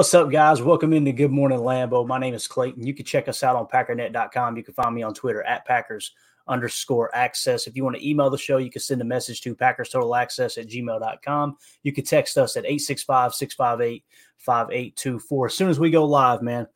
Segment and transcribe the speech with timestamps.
[0.00, 0.62] What's up, guys?
[0.62, 2.06] Welcome into Good Morning Lambeau.
[2.06, 2.86] My name is Clayton.
[2.86, 4.56] You can check us out on packernet.com.
[4.56, 6.12] You can find me on Twitter at Packers
[6.48, 7.66] underscore access.
[7.66, 10.14] If you want to email the show, you can send a message to Packers Total
[10.14, 11.58] Access at gmail.com.
[11.82, 14.02] You can text us at 865 658
[14.38, 15.46] 5824.
[15.46, 16.66] As soon as we go live, man,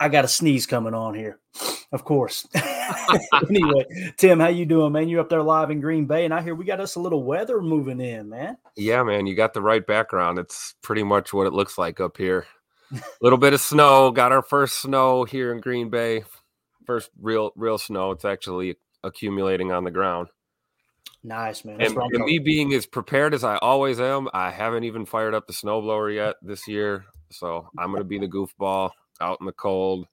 [0.00, 1.38] I got a sneeze coming on here,
[1.92, 2.48] of course.
[3.48, 3.84] anyway,
[4.16, 5.08] Tim, how you doing, man?
[5.08, 7.22] You're up there live in Green Bay, and I hear we got us a little
[7.22, 8.56] weather moving in, man.
[8.76, 10.38] Yeah, man, you got the right background.
[10.38, 12.46] It's pretty much what it looks like up here.
[12.92, 14.10] A little bit of snow.
[14.10, 16.24] Got our first snow here in Green Bay.
[16.86, 18.10] First real, real snow.
[18.10, 20.28] It's actually accumulating on the ground.
[21.22, 21.80] Nice, man.
[21.80, 25.46] and, and me being as prepared as I always am, I haven't even fired up
[25.46, 27.04] the snowblower yet this year.
[27.30, 28.90] So I'm going to be the goofball
[29.20, 30.06] out in the cold,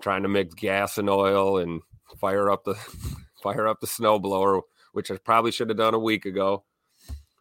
[0.00, 1.80] trying to mix gas and oil and
[2.18, 2.74] fire up the
[3.42, 6.64] fire up the snowblower, which I probably should have done a week ago.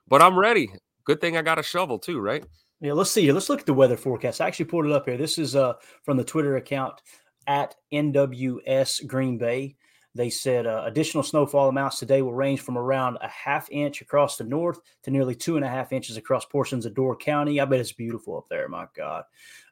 [0.07, 0.69] But I'm ready.
[1.05, 2.45] Good thing I got a shovel too, right?
[2.79, 3.31] Yeah, let's see.
[3.31, 4.41] Let's look at the weather forecast.
[4.41, 5.17] I actually pulled it up here.
[5.17, 5.73] This is uh
[6.03, 7.01] from the Twitter account
[7.47, 9.75] at NWS Green Bay.
[10.13, 14.35] They said uh, additional snowfall amounts today will range from around a half inch across
[14.35, 17.61] the north to nearly two and a half inches across portions of Door County.
[17.61, 18.67] I bet it's beautiful up there.
[18.67, 19.23] My God.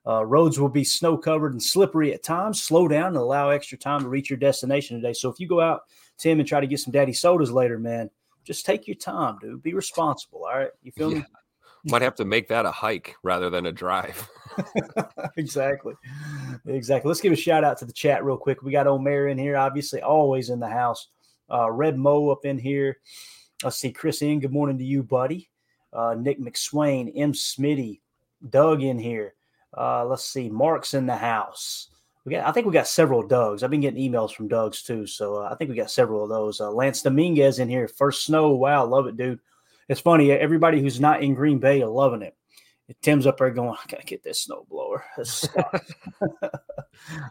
[0.07, 2.61] Uh, roads will be snow covered and slippery at times.
[2.61, 5.13] Slow down and allow extra time to reach your destination today.
[5.13, 5.81] So if you go out,
[6.17, 8.09] Tim, and try to get some daddy sodas later, man,
[8.45, 9.61] just take your time, dude.
[9.61, 10.45] Be responsible.
[10.45, 10.71] All right.
[10.81, 11.19] You feel yeah.
[11.19, 11.25] me?
[11.85, 14.29] Might have to make that a hike rather than a drive.
[15.37, 15.93] exactly.
[16.67, 17.07] Exactly.
[17.07, 18.61] Let's give a shout out to the chat real quick.
[18.61, 21.07] We got Omer in here, obviously, always in the house.
[21.51, 22.97] Uh, Red Mo up in here.
[23.63, 24.39] Let's see, Chris in.
[24.39, 25.49] Good morning to you, buddy.
[25.91, 27.33] Uh, Nick McSwain, M.
[27.33, 28.01] Smitty,
[28.49, 29.33] Doug in here.
[29.75, 31.89] Uh, let's see, Mark's in the house.
[32.25, 33.63] We got, I think we got several Dougs.
[33.63, 36.29] I've been getting emails from Dougs too, so uh, I think we got several of
[36.29, 36.61] those.
[36.61, 38.49] Uh, Lance Dominguez in here, first snow.
[38.51, 39.39] Wow, love it, dude.
[39.89, 40.31] It's funny.
[40.31, 42.35] Everybody who's not in Green Bay are loving it.
[43.01, 45.03] Tim's up there going, I gotta get this snow blower.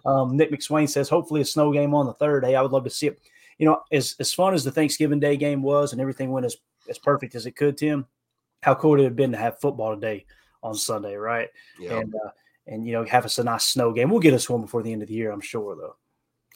[0.06, 2.44] um, Nick McSwain says, hopefully a snow game on the third.
[2.44, 3.20] Hey, I would love to see it.
[3.58, 6.56] You know, as as fun as the Thanksgiving Day game was, and everything went as
[6.88, 7.76] as perfect as it could.
[7.76, 8.06] Tim,
[8.62, 10.26] how cool would it have been to have football today
[10.62, 11.48] on Sunday, right?
[11.78, 11.98] Yeah.
[11.98, 12.30] And uh,
[12.68, 14.10] and you know have us a nice snow game.
[14.10, 15.96] We'll get us one before the end of the year, I'm sure, though.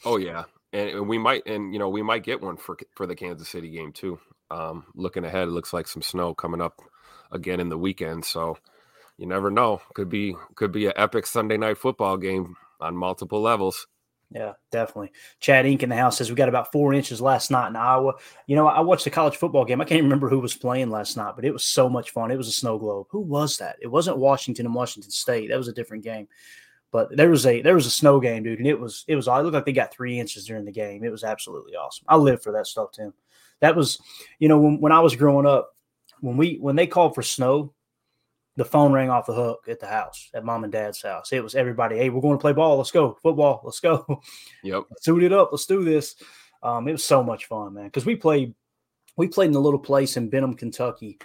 [0.05, 3.15] Oh yeah, and we might, and you know, we might get one for for the
[3.15, 4.17] Kansas City game too.
[4.53, 6.79] Um, looking ahead, it looks like some snow coming up
[7.31, 8.55] again in the weekend, so
[9.17, 9.81] you never know.
[9.95, 13.87] Could be could be an epic Sunday night football game on multiple levels.
[14.29, 15.11] Yeah, definitely.
[15.39, 18.13] Chad Ink in the house says we got about four inches last night in Iowa.
[18.45, 19.81] You know, I watched the college football game.
[19.81, 22.31] I can't remember who was playing last night, but it was so much fun.
[22.31, 23.07] It was a snow globe.
[23.09, 23.77] Who was that?
[23.81, 25.49] It wasn't Washington and Washington State.
[25.49, 26.27] That was a different game.
[26.91, 29.27] But there was a there was a snow game, dude, and it was it was.
[29.27, 31.03] It looked like they got three inches during the game.
[31.03, 32.05] It was absolutely awesome.
[32.07, 33.13] I live for that stuff, Tim.
[33.63, 33.97] That was,
[34.39, 35.69] you know, when, when I was growing up,
[36.19, 37.73] when we when they called for snow,
[38.57, 41.31] the phone rang off the hook at the house, at mom and dad's house.
[41.31, 42.75] It was everybody, hey, we're going to play ball.
[42.75, 43.17] Let's go.
[43.23, 43.61] Football.
[43.63, 44.21] Let's go.
[44.63, 44.83] Yep.
[45.01, 45.47] Suit it up.
[45.53, 46.15] Let's do this.
[46.61, 47.85] Um, it was so much fun, man.
[47.85, 48.53] Because we played
[49.15, 51.17] we played in a little place in Benham, Kentucky.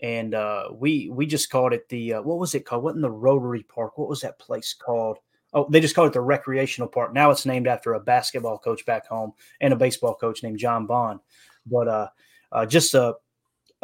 [0.00, 2.82] And uh, we we just called it the uh, what was it called?
[2.82, 3.98] What in the Rotary Park?
[3.98, 5.18] What was that place called?
[5.52, 7.14] Oh, they just called it the recreational park.
[7.14, 10.86] Now it's named after a basketball coach back home and a baseball coach named John
[10.86, 11.20] Bond.
[11.66, 12.08] But uh,
[12.52, 13.14] uh just a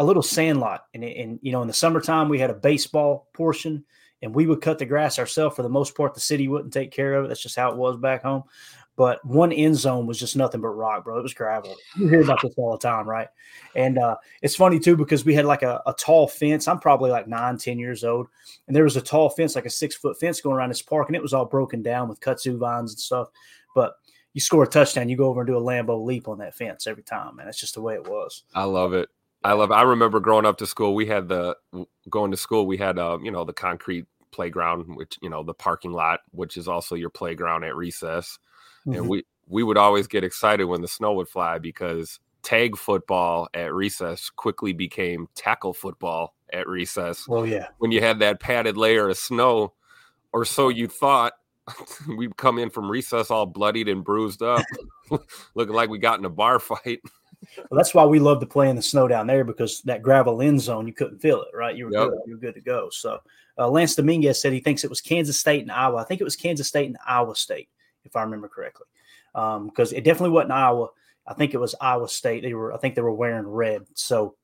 [0.00, 0.86] a little sandlot.
[0.94, 3.84] And, and, you know, in the summertime, we had a baseball portion
[4.22, 6.14] and we would cut the grass ourselves for the most part.
[6.14, 7.28] The city wouldn't take care of it.
[7.28, 8.44] That's just how it was back home.
[8.96, 11.18] But one end zone was just nothing but rock, bro.
[11.18, 11.74] It was gravel.
[11.96, 13.28] You hear about this all the time, right?
[13.74, 16.66] And uh, it's funny too because we had like a, a, tall fence.
[16.66, 18.26] I'm probably like nine, ten years old,
[18.66, 21.08] and there was a tall fence, like a six foot fence, going around this park,
[21.08, 23.28] and it was all broken down with kudzu vines and stuff.
[23.74, 23.94] But
[24.32, 26.86] you score a touchdown, you go over and do a Lambeau leap on that fence
[26.86, 27.46] every time, man.
[27.46, 28.44] That's just the way it was.
[28.54, 29.08] I love it.
[29.42, 29.70] I love.
[29.70, 29.74] It.
[29.74, 30.94] I remember growing up to school.
[30.94, 31.56] We had the
[32.08, 32.66] going to school.
[32.66, 36.56] We had uh, you know the concrete playground, which you know the parking lot, which
[36.56, 38.38] is also your playground at recess.
[38.86, 38.98] Mm-hmm.
[38.98, 43.48] And we we would always get excited when the snow would fly because tag football
[43.52, 47.26] at recess quickly became tackle football at recess.
[47.28, 49.72] Oh yeah, when you had that padded layer of snow,
[50.32, 51.32] or so you thought,
[52.16, 54.64] we come in from recess all bloodied and bruised up,
[55.54, 57.00] looking like we got in a bar fight.
[57.56, 60.42] Well, that's why we love to play in the snow down there because that gravel
[60.42, 61.74] end zone you couldn't feel it, right?
[61.74, 62.10] You were yep.
[62.10, 62.18] good.
[62.26, 62.90] You were good to go.
[62.90, 63.18] So
[63.58, 65.98] uh, Lance Dominguez said he thinks it was Kansas State and Iowa.
[65.98, 67.68] I think it was Kansas State and Iowa State,
[68.04, 68.86] if I remember correctly,
[69.32, 70.88] because um, it definitely wasn't Iowa.
[71.26, 72.42] I think it was Iowa State.
[72.42, 73.82] They were, I think they were wearing red.
[73.94, 74.36] So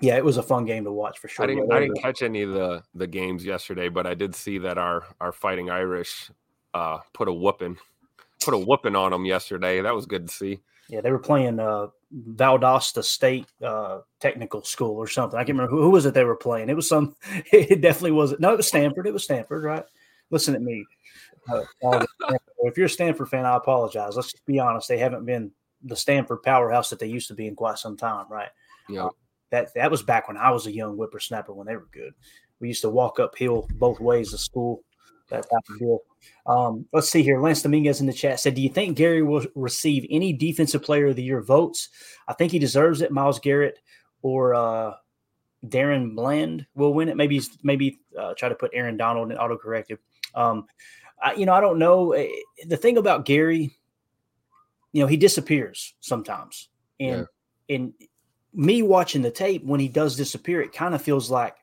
[0.00, 1.44] yeah, it was a fun game to watch for sure.
[1.44, 4.58] I didn't, I didn't catch any of the the games yesterday, but I did see
[4.58, 6.30] that our our Fighting Irish
[6.78, 7.76] uh, put a whooping
[8.40, 9.80] put a whooping on them yesterday.
[9.80, 10.60] That was good to see.
[10.88, 15.38] Yeah, they were playing uh, Valdosta State uh, Technical School or something.
[15.38, 16.70] I can't remember who, who, was it they were playing.
[16.70, 17.14] It was some.
[17.52, 18.40] It definitely wasn't.
[18.40, 19.06] No, it was Stanford.
[19.06, 19.84] It was Stanford, right?
[20.30, 20.84] Listen at me.
[21.50, 21.64] Uh,
[22.60, 24.16] if you're a Stanford fan, I apologize.
[24.16, 24.88] Let's just be honest.
[24.88, 25.50] They haven't been
[25.82, 28.48] the Stanford powerhouse that they used to be in quite some time, right?
[28.88, 29.06] Yeah.
[29.06, 29.10] Uh,
[29.50, 32.14] that that was back when I was a young whippersnapper when they were good.
[32.60, 34.82] We used to walk uphill both ways to school.
[35.28, 36.00] That type of deal.
[36.46, 37.40] Um, let's see here.
[37.40, 41.08] Lance Dominguez in the chat said, "Do you think Gary will receive any Defensive Player
[41.08, 41.90] of the Year votes?
[42.26, 43.12] I think he deserves it.
[43.12, 43.78] Myles Garrett
[44.22, 44.94] or uh,
[45.66, 47.16] DaRon Bland will win it.
[47.16, 49.98] Maybe maybe uh, try to put Aaron Donald in autocorrective.
[50.34, 50.66] Um,
[51.22, 52.12] I, you know, I don't know.
[52.12, 52.28] Eh,
[52.66, 53.70] the thing about Gary,
[54.92, 56.68] you know, he disappears sometimes,
[57.00, 57.26] and
[57.68, 57.76] yeah.
[57.76, 57.92] and
[58.54, 61.56] me watching the tape when he does disappear, it kind of feels like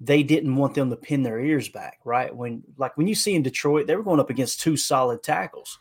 [0.00, 2.34] they didn't want them to pin their ears back, right?
[2.34, 5.78] When like when you see in Detroit, they were going up against two solid tackles.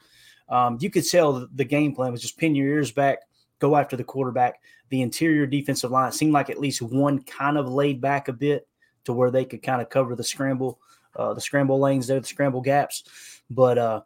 [0.50, 3.20] Um, you could tell the game plan was just pin your ears back,
[3.60, 4.62] go after the quarterback.
[4.90, 8.68] The interior defensive line seemed like at least one kind of laid back a bit
[9.04, 10.80] to where they could kind of cover the scramble,
[11.16, 13.04] uh, the scramble lanes there, the scramble gaps.
[13.50, 14.02] But uh,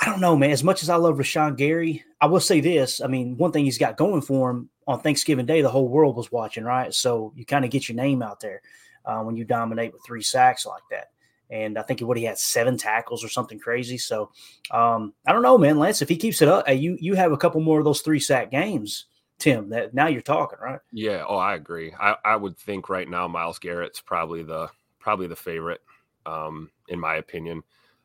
[0.00, 0.50] I don't know, man.
[0.50, 3.00] As much as I love Rashan Gary, I will say this.
[3.00, 6.16] I mean, one thing he's got going for him on Thanksgiving Day, the whole world
[6.16, 6.92] was watching, right?
[6.92, 8.62] So you kind of get your name out there
[9.04, 11.10] uh, when you dominate with three sacks like that.
[11.50, 13.98] And I think what he had seven tackles or something crazy.
[13.98, 14.30] So
[14.70, 16.00] um, I don't know, man, Lance.
[16.00, 18.50] If he keeps it up, you you have a couple more of those three sack
[18.50, 19.06] games,
[19.38, 19.68] Tim.
[19.68, 20.80] That now you're talking, right?
[20.92, 21.24] Yeah.
[21.28, 21.92] Oh, I agree.
[22.00, 25.82] I, I would think right now Myles Garrett's probably the probably the favorite,
[26.24, 27.62] um, in my opinion.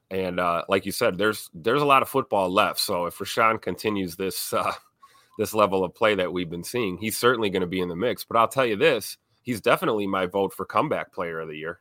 [0.10, 2.80] And uh, like you said, there's there's a lot of football left.
[2.80, 4.74] So if Rashan continues this uh,
[5.38, 7.96] this level of play that we've been seeing, he's certainly going to be in the
[7.96, 8.26] mix.
[8.26, 9.18] But I'll tell you this:
[9.48, 11.80] he's definitely my vote for comeback player of the year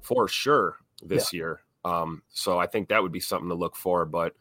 [0.00, 1.36] for sure this yeah.
[1.36, 1.60] year.
[1.84, 4.06] Um, so I think that would be something to look for.
[4.06, 4.32] But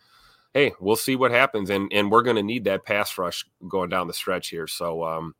[0.53, 3.89] hey, we'll see what happens, and and we're going to need that pass rush going
[3.89, 4.67] down the stretch here.
[4.67, 5.35] So um,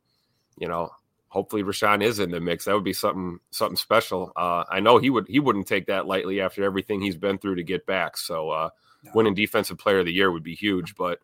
[0.58, 0.90] you know,
[1.28, 2.66] hopefully Rashan is in the mix.
[2.66, 4.32] That would be something something special.
[4.36, 7.54] Uh, I know he would he wouldn't take that lightly after everything he's been through
[7.54, 8.18] to get back.
[8.18, 8.68] So uh,
[9.04, 9.12] no.
[9.14, 10.94] winning defensive player of the year would be huge.
[10.96, 11.20] But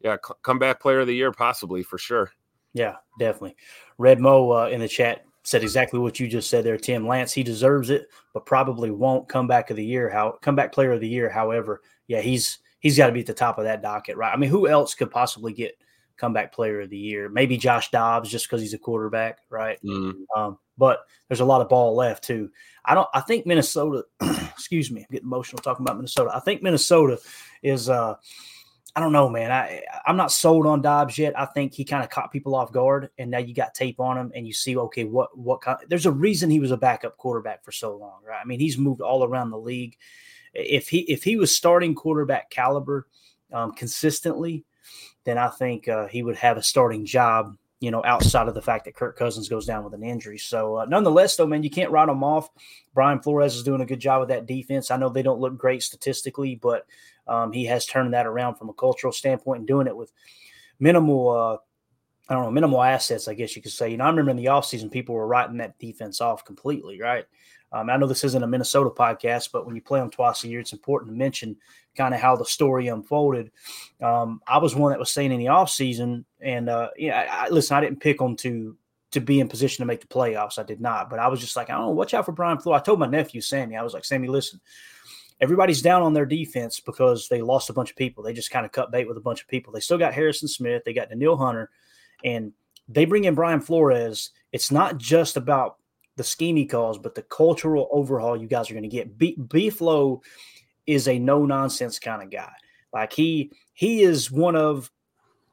[0.00, 2.32] yeah, c- comeback player of the year possibly for sure.
[2.72, 3.56] Yeah, definitely.
[3.98, 7.32] Red Mo uh, in the chat said exactly what you just said there, Tim Lance.
[7.32, 10.08] He deserves it, but probably won't come back of the year.
[10.08, 11.28] How comeback player of the year?
[11.28, 14.32] However, yeah, he's he's got to be at the top of that docket, right?
[14.32, 15.78] I mean, who else could possibly get
[16.16, 17.28] comeback player of the year?
[17.28, 19.78] Maybe Josh Dobbs, just because he's a quarterback, right?
[19.84, 20.40] Mm-hmm.
[20.40, 22.50] Um, but there's a lot of ball left too.
[22.84, 23.08] I don't.
[23.14, 24.04] I think Minnesota.
[24.52, 26.30] excuse me, I'm getting emotional talking about Minnesota.
[26.34, 27.18] I think Minnesota
[27.62, 27.88] is.
[27.88, 28.14] uh
[28.96, 29.52] I don't know, man.
[29.52, 31.38] I I'm not sold on Dobbs yet.
[31.38, 34.18] I think he kind of caught people off guard, and now you got tape on
[34.18, 35.78] him, and you see, okay, what what kind?
[35.88, 38.40] There's a reason he was a backup quarterback for so long, right?
[38.42, 39.96] I mean, he's moved all around the league.
[40.54, 43.06] If he if he was starting quarterback caliber
[43.52, 44.64] um, consistently,
[45.24, 47.56] then I think uh, he would have a starting job.
[47.78, 50.36] You know, outside of the fact that Kirk Cousins goes down with an injury.
[50.36, 52.50] So, uh, nonetheless, though, man, you can't write him off.
[52.92, 54.90] Brian Flores is doing a good job with that defense.
[54.90, 56.84] I know they don't look great statistically, but
[57.26, 60.12] um, he has turned that around from a cultural standpoint and doing it with
[60.78, 61.56] minimal, uh,
[62.28, 63.90] I don't know, minimal assets, I guess you could say.
[63.90, 67.24] You know, I remember in the offseason, people were writing that defense off completely, right?
[67.72, 70.48] Um, I know this isn't a Minnesota podcast, but when you play them twice a
[70.48, 71.56] year, it's important to mention
[71.96, 73.52] kind of how the story unfolded.
[74.02, 77.76] Um, I was one that was saying in the offseason, and uh, yeah, I, listen,
[77.76, 78.76] I didn't pick them to
[79.12, 80.58] to be in position to make the playoffs.
[80.58, 82.58] I did not, but I was just like, I don't know, watch out for Brian
[82.58, 82.80] Flores.
[82.80, 84.60] I told my nephew Sammy, I was like, Sammy, listen,
[85.40, 88.22] everybody's down on their defense because they lost a bunch of people.
[88.22, 89.72] They just kind of cut bait with a bunch of people.
[89.72, 91.70] They still got Harrison Smith, they got Danielle Hunter,
[92.24, 92.52] and
[92.88, 94.30] they bring in Brian Flores.
[94.52, 95.76] It's not just about
[96.16, 99.16] the scheme he calls, but the cultural overhaul you guys are going to get.
[99.16, 100.22] B, B Flow
[100.86, 102.52] is a no nonsense kind of guy.
[102.92, 104.90] Like he he is one of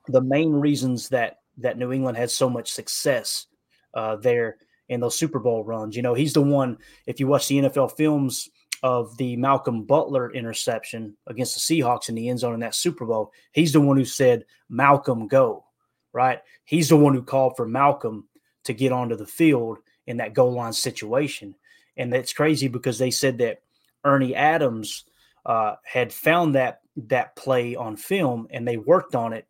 [0.08, 3.48] the main reasons that that New England had so much success
[3.94, 4.58] uh, there
[4.90, 5.96] in those Super Bowl runs.
[5.96, 6.78] You know, he's the one.
[7.06, 8.50] If you watch the NFL films
[8.84, 13.06] of the Malcolm Butler interception against the Seahawks in the end zone in that Super
[13.06, 15.66] Bowl, he's the one who said, Malcolm, go,
[16.14, 16.40] right?
[16.66, 18.28] He's the one who called for Malcolm
[18.66, 21.56] to get onto the field in that goal line situation.
[21.96, 23.62] And that's crazy because they said that
[24.04, 25.06] Ernie Adams
[25.46, 29.48] uh, had found that that play on film and they worked on it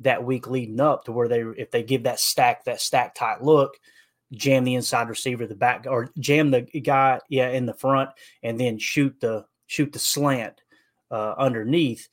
[0.00, 3.42] that week leading up to where they if they give that stack that stack tight
[3.42, 3.78] look
[4.32, 8.10] jam the inside receiver the back or jam the guy yeah in the front
[8.42, 10.60] and then shoot the shoot the slant
[11.10, 12.08] uh, underneath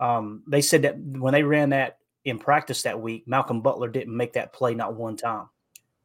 [0.00, 4.16] um, they said that when they ran that in practice that week malcolm butler didn't
[4.16, 5.48] make that play not one time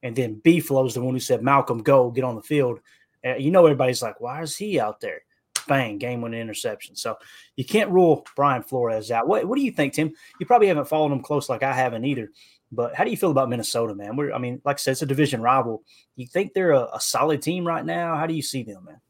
[0.03, 2.79] and then b flow's the one who said malcolm go get on the field
[3.25, 5.21] uh, you know everybody's like why is he out there
[5.67, 6.95] bang, game winning interception.
[6.95, 7.17] So
[7.55, 9.27] you can't rule Brian Flores out.
[9.27, 10.13] What, what do you think, Tim?
[10.39, 12.31] You probably haven't followed him close like I haven't either.
[12.71, 14.15] But how do you feel about Minnesota, man?
[14.17, 15.83] We're, I mean, like I said, it's a division rival.
[16.15, 18.15] You think they're a, a solid team right now?
[18.17, 19.01] How do you see them, man?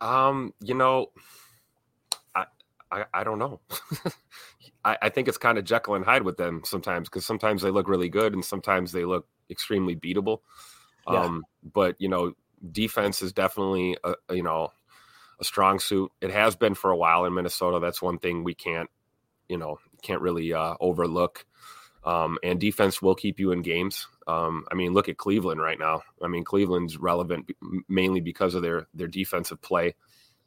[0.00, 1.12] Um, you know,
[2.34, 2.46] I
[2.90, 3.60] I, I don't know.
[4.84, 7.70] I, I think it's kind of Jekyll and Hyde with them sometimes because sometimes they
[7.70, 10.40] look really good and sometimes they look extremely beatable.
[11.08, 11.22] Yeah.
[11.22, 12.32] Um, but you know,
[12.72, 14.72] defense is definitely a, you know
[15.40, 16.10] a strong suit.
[16.20, 17.78] It has been for a while in Minnesota.
[17.80, 18.90] That's one thing we can't,
[19.48, 21.44] you know, can't really uh, overlook.
[22.04, 24.06] Um, and defense will keep you in games.
[24.26, 26.02] Um, I mean, look at Cleveland right now.
[26.22, 27.50] I mean, Cleveland's relevant
[27.88, 29.94] mainly because of their their defensive play.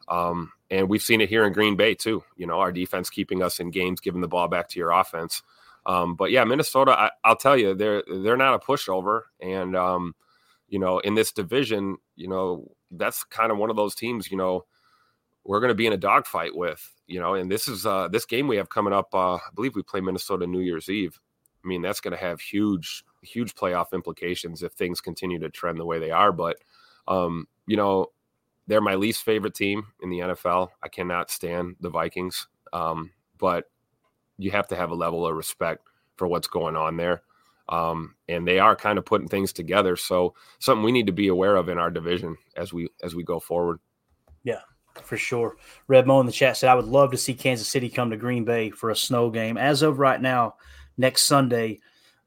[0.08, 2.24] Um, and we've seen it here in Green Bay too.
[2.36, 5.42] You know, our defense keeping us in games, giving the ball back to your offense.
[5.86, 10.16] Um, but yeah, Minnesota, I, will tell you, they're they're not a pushover, and um,
[10.68, 14.30] you know, in this division, you know, that's kind of one of those teams.
[14.30, 14.66] You know,
[15.46, 18.26] we're going to be in a dogfight with, you know, and this is uh, this
[18.26, 19.14] game we have coming up.
[19.14, 21.20] Uh, I believe we play Minnesota New Year's Eve.
[21.68, 25.78] I mean, that's going to have huge, huge playoff implications if things continue to trend
[25.78, 26.32] the way they are.
[26.32, 26.60] But,
[27.10, 28.08] um, you know,
[28.68, 30.70] they're my least favorite team in the NFL.
[30.82, 32.48] I cannot stand the Vikings.
[32.72, 33.66] Um, but
[34.38, 37.24] you have to have a level of respect for what's going on there.
[37.68, 39.98] Um, and they are kind of putting things together.
[39.98, 43.24] So something we need to be aware of in our division as we as we
[43.24, 43.80] go forward.
[44.46, 44.62] Yeah,
[45.04, 45.58] for sure.
[45.90, 48.16] Red Mo in the chat said, I would love to see Kansas City come to
[48.16, 49.58] Green Bay for a snow game.
[49.58, 50.56] As of right now,
[50.98, 51.80] next Sunday,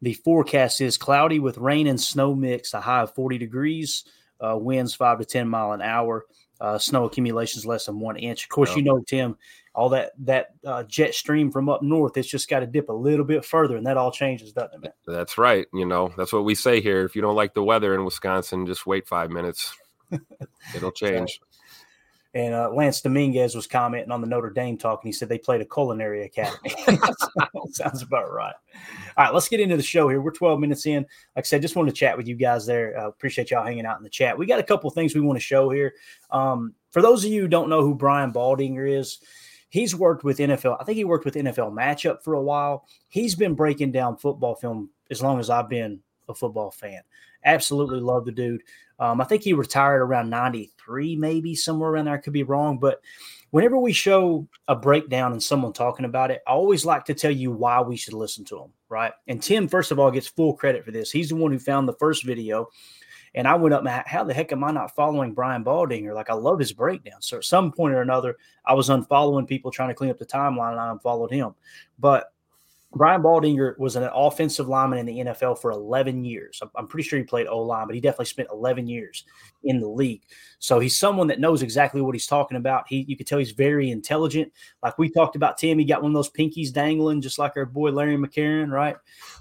[0.02, 4.04] the forecast is cloudy with rain and snow mix, a high of 40 degrees,
[4.40, 6.24] uh, winds 5 to 10 mile an hour,
[6.60, 8.44] uh, snow accumulations less than one inch.
[8.44, 9.36] Of course, you know, Tim,
[9.74, 12.94] all that that uh, jet stream from up north, it's just got to dip a
[12.94, 14.92] little bit further, and that all changes, doesn't it, man?
[15.06, 15.66] That's right.
[15.72, 17.04] You know, that's what we say here.
[17.04, 19.74] If you don't like the weather in Wisconsin, just wait five minutes.
[20.74, 21.40] It'll change.
[22.32, 25.38] And uh, Lance Dominguez was commenting on the Notre Dame talk, and he said they
[25.38, 26.70] played a culinary academy.
[27.72, 28.54] Sounds about right.
[29.16, 30.20] All right, let's get into the show here.
[30.20, 31.02] We're 12 minutes in.
[31.34, 32.96] Like I said, just wanted to chat with you guys there.
[32.96, 34.38] Uh, appreciate y'all hanging out in the chat.
[34.38, 35.94] We got a couple things we want to show here.
[36.30, 39.18] Um, for those of you who don't know who Brian Baldinger is,
[39.68, 40.76] he's worked with NFL.
[40.80, 42.86] I think he worked with NFL Matchup for a while.
[43.08, 47.02] He's been breaking down football film as long as I've been a football fan.
[47.44, 48.62] Absolutely love the dude.
[49.00, 52.14] Um, I think he retired around 93, maybe somewhere around there.
[52.14, 52.78] I could be wrong.
[52.78, 53.00] But
[53.50, 57.30] whenever we show a breakdown and someone talking about it, I always like to tell
[57.30, 59.12] you why we should listen to them, Right.
[59.26, 61.10] And Tim, first of all, gets full credit for this.
[61.10, 62.68] He's the one who found the first video.
[63.34, 66.14] And I went up, how the heck am I not following Brian Baldinger?
[66.14, 67.22] Like, I love his breakdown.
[67.22, 70.26] So at some point or another, I was unfollowing people trying to clean up the
[70.26, 71.54] timeline and I unfollowed him.
[71.98, 72.32] But
[72.92, 76.60] Brian Baldinger was an offensive lineman in the NFL for 11 years.
[76.74, 79.24] I'm pretty sure he played O line, but he definitely spent 11 years
[79.62, 80.24] in the league.
[80.58, 82.86] So he's someone that knows exactly what he's talking about.
[82.88, 84.52] He, you can tell he's very intelligent.
[84.82, 87.64] Like we talked about, Tim, he got one of those pinkies dangling, just like our
[87.64, 88.96] boy Larry McCarren, right?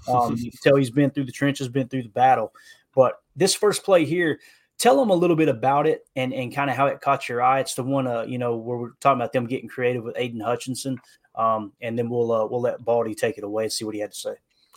[0.08, 2.52] Um, you can tell he's been through the trenches, been through the battle.
[2.94, 4.38] But this first play here,
[4.78, 7.42] tell them a little bit about it and, and kind of how it caught your
[7.42, 7.60] eye.
[7.60, 10.40] It's the one, uh, you know, where we're talking about them getting creative with Aidan
[10.40, 10.98] Hutchinson.
[11.34, 14.00] Um, and then we'll uh, we'll let Baldy take it away and see what he
[14.00, 14.34] had to say.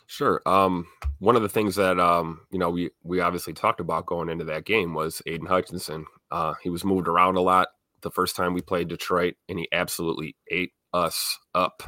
[0.07, 0.41] Sure.
[0.45, 0.88] Um,
[1.19, 4.45] one of the things that um, you know we we obviously talked about going into
[4.45, 6.05] that game was Aidan Hutchinson.
[6.31, 7.69] Uh, he was moved around a lot
[8.01, 11.83] the first time we played Detroit, and he absolutely ate us up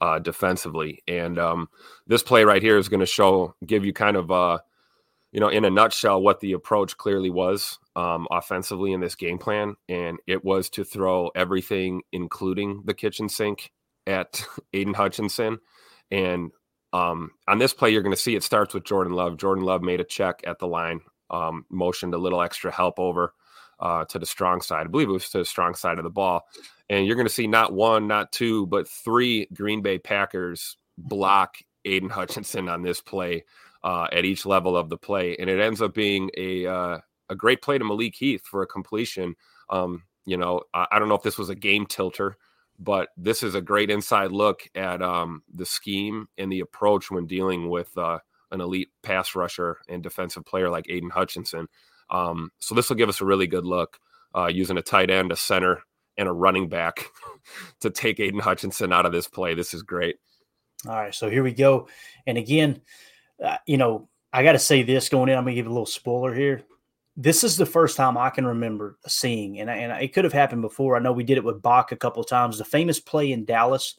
[0.00, 1.02] uh, defensively.
[1.06, 1.68] And um,
[2.06, 4.58] this play right here is going to show, give you kind of, uh,
[5.32, 9.38] you know, in a nutshell, what the approach clearly was um, offensively in this game
[9.38, 13.70] plan, and it was to throw everything, including the kitchen sink,
[14.06, 15.58] at Aidan Hutchinson.
[16.10, 16.50] And
[16.92, 19.36] um, on this play, you're going to see it starts with Jordan Love.
[19.36, 23.34] Jordan Love made a check at the line, um, motioned a little extra help over
[23.80, 24.86] uh, to the strong side.
[24.86, 26.46] I believe it was to the strong side of the ball.
[26.88, 31.56] And you're going to see not one, not two, but three Green Bay Packers block
[31.84, 33.44] Aidan Hutchinson on this play
[33.82, 35.36] uh, at each level of the play.
[35.38, 38.66] And it ends up being a, uh, a great play to Malik Heath for a
[38.66, 39.34] completion.
[39.70, 42.36] Um, you know, I, I don't know if this was a game tilter
[42.78, 47.26] but this is a great inside look at um, the scheme and the approach when
[47.26, 48.18] dealing with uh,
[48.50, 51.68] an elite pass rusher and defensive player like Aidan Hutchinson.
[52.10, 53.98] Um, so this will give us a really good look
[54.34, 55.82] uh, using a tight end, a center,
[56.16, 57.10] and a running back
[57.80, 59.54] to take Aidan Hutchinson out of this play.
[59.54, 60.16] This is great.
[60.86, 61.88] All right, so here we go.
[62.26, 62.82] And again,
[63.42, 65.38] uh, you know, I got to say this going in.
[65.38, 66.62] I'm gonna give a little spoiler here.
[67.16, 70.62] This is the first time I can remember seeing, and, and it could have happened
[70.62, 70.96] before.
[70.96, 72.58] I know we did it with Bakh a couple times.
[72.58, 73.94] The famous play in Dallas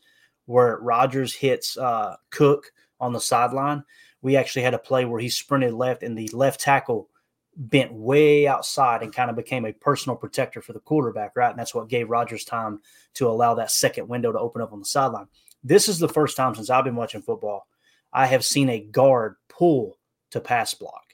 [0.46, 3.84] where Rodgers hits uh, Cook on the sideline.
[4.22, 7.10] We actually had a play where he sprinted left, and the left tackle
[7.58, 11.52] bent way outside and kind of became a personal protector for the quarterback, right?
[11.52, 12.82] And that's what gave Rodgers time
[13.14, 15.28] to allow that second window to open up on the sideline.
[15.64, 17.68] This is the first time since I've been watching football
[18.12, 19.98] I have seen a guard pull
[20.32, 21.05] to pass block.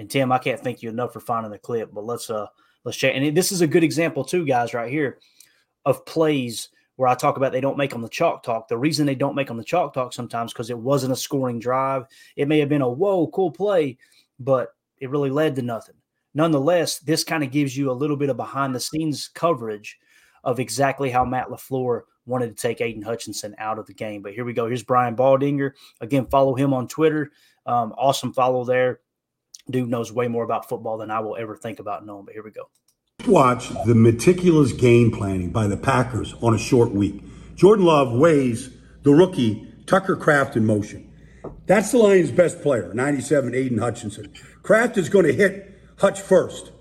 [0.00, 2.46] And Tim, I can't thank you enough for finding the clip, but let's uh
[2.84, 3.12] let's check.
[3.14, 5.18] And this is a good example too, guys, right here,
[5.84, 8.66] of plays where I talk about they don't make them the chalk talk.
[8.66, 11.58] The reason they don't make them the chalk talk sometimes because it wasn't a scoring
[11.58, 12.06] drive.
[12.34, 13.98] It may have been a whoa cool play,
[14.38, 15.96] but it really led to nothing.
[16.32, 19.98] Nonetheless, this kind of gives you a little bit of behind the scenes coverage
[20.44, 24.22] of exactly how Matt LaFleur wanted to take Aidan Hutchinson out of the game.
[24.22, 24.66] But here we go.
[24.66, 25.72] Here's Brian Baldinger.
[26.00, 27.32] Again, follow him on Twitter.
[27.66, 29.00] Um, awesome follow there.
[29.70, 32.24] Dude knows way more about football than I will ever think about knowing.
[32.24, 32.68] But here we go.
[33.26, 37.22] Watch the meticulous game planning by the Packers on a short week.
[37.54, 38.70] Jordan Love weighs
[39.02, 41.12] the rookie Tucker Kraft in motion.
[41.66, 44.32] That's the Lions' best player, 97 Aidan Hutchinson.
[44.62, 46.72] Kraft is going to hit Hutch first.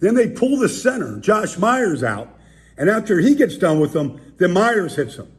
[0.00, 2.28] Then they pull the center, Josh Myers, out.
[2.76, 5.30] And after he gets done with them, then Myers hits him.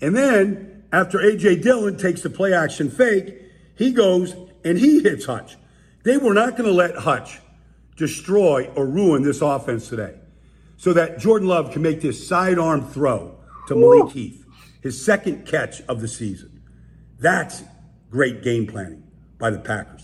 [0.00, 1.56] And then after A.J.
[1.56, 3.42] Dillon takes the play action fake,
[3.76, 5.56] he goes and he hits Hutch.
[6.08, 7.38] They were not going to let Hutch
[7.94, 10.14] destroy or ruin this offense today
[10.78, 13.36] so that Jordan Love can make this sidearm throw
[13.66, 14.42] to Malik Heath,
[14.80, 16.62] his second catch of the season.
[17.18, 17.62] That's
[18.10, 19.02] great game planning
[19.36, 20.02] by the Packers.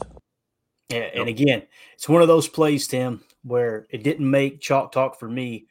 [0.90, 1.62] Yeah, and again,
[1.94, 5.68] it's one of those plays, Tim, where it didn't make chalk talk for me.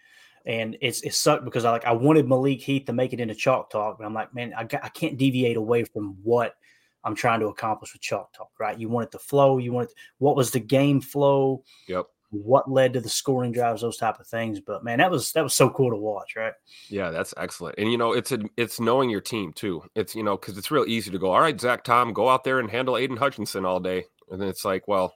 [0.47, 3.35] And it's it sucked because I like I wanted Malik Heath to make it into
[3.35, 6.55] chalk talk, but I'm like, man, I, I can't deviate away from what
[7.03, 8.77] I'm trying to accomplish with chalk talk, right?
[8.77, 9.57] You want it to flow.
[9.57, 9.95] You want it.
[10.19, 11.63] what was the game flow?
[11.87, 14.59] Yep what led to the scoring drives, those type of things.
[14.59, 16.53] But man, that was that was so cool to watch, right?
[16.89, 17.77] Yeah, that's excellent.
[17.77, 19.83] And you know, it's a, it's knowing your team too.
[19.95, 22.43] It's you know because it's real easy to go, all right, Zach Tom, go out
[22.43, 25.13] there and handle Aidan Hutchinson all day, and then it's like, well,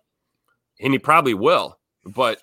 [0.80, 2.40] and he probably will, but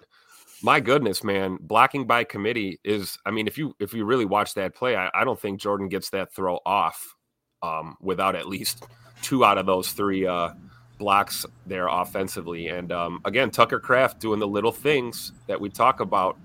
[0.63, 3.17] my goodness, man, blocking by committee is.
[3.25, 5.89] I mean, if you if you really watch that play, I, I don't think Jordan
[5.89, 7.15] gets that throw off
[7.63, 8.85] um, without at least
[9.25, 10.27] two out of those three.
[10.27, 10.51] Uh,
[10.99, 12.69] blocks there offensively.
[12.69, 16.39] And um, again, Tucker Kraft doing the little things that we talk about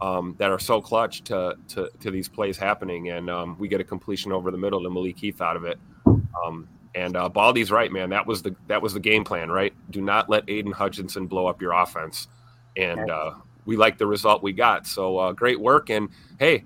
[0.00, 3.10] um, that are so clutch to, to, to these plays happening.
[3.10, 5.78] And um, we get a completion over the middle to Malik Heath out of it.
[6.06, 8.10] Um, and uh, Baldy's right, man.
[8.10, 9.74] That was the that was the game plan, right?
[9.90, 12.26] Do not let Aidan Hutchinson blow up your offense.
[12.76, 13.34] And uh,
[13.66, 14.86] we like the result we got.
[14.86, 15.90] So uh, great work.
[15.90, 16.64] And hey,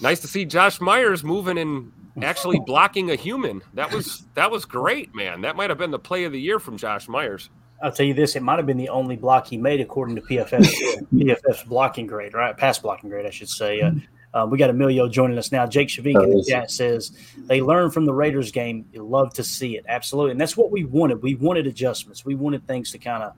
[0.00, 1.90] nice to see Josh Myers moving in
[2.22, 3.62] actually blocking a human.
[3.74, 5.40] That was that was great, man.
[5.42, 7.50] That might have been the play of the year from Josh Myers.
[7.82, 10.22] I'll tell you this: it might have been the only block he made according to
[10.22, 12.56] PFF PFF's blocking grade, right?
[12.56, 13.80] Pass blocking grade, I should say.
[13.80, 13.92] Uh,
[14.32, 15.66] uh, we got Emilio joining us now.
[15.66, 18.86] Jake Shavik in the chat says they learned from the Raiders game.
[18.92, 21.20] You love to see it, absolutely, and that's what we wanted.
[21.22, 22.24] We wanted adjustments.
[22.24, 23.34] We wanted things to kind of,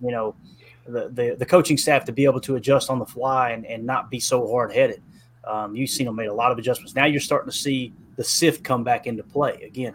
[0.00, 0.36] you know,
[0.86, 3.84] the, the the coaching staff to be able to adjust on the fly and, and
[3.84, 5.02] not be so hard headed.
[5.44, 6.94] Um, you've seen them made a lot of adjustments.
[6.94, 9.62] Now you're starting to see the SIFT come back into play.
[9.62, 9.94] Again,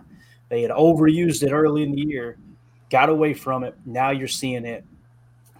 [0.49, 2.37] they had overused it early in the year,
[2.89, 3.75] got away from it.
[3.85, 4.85] Now you're seeing it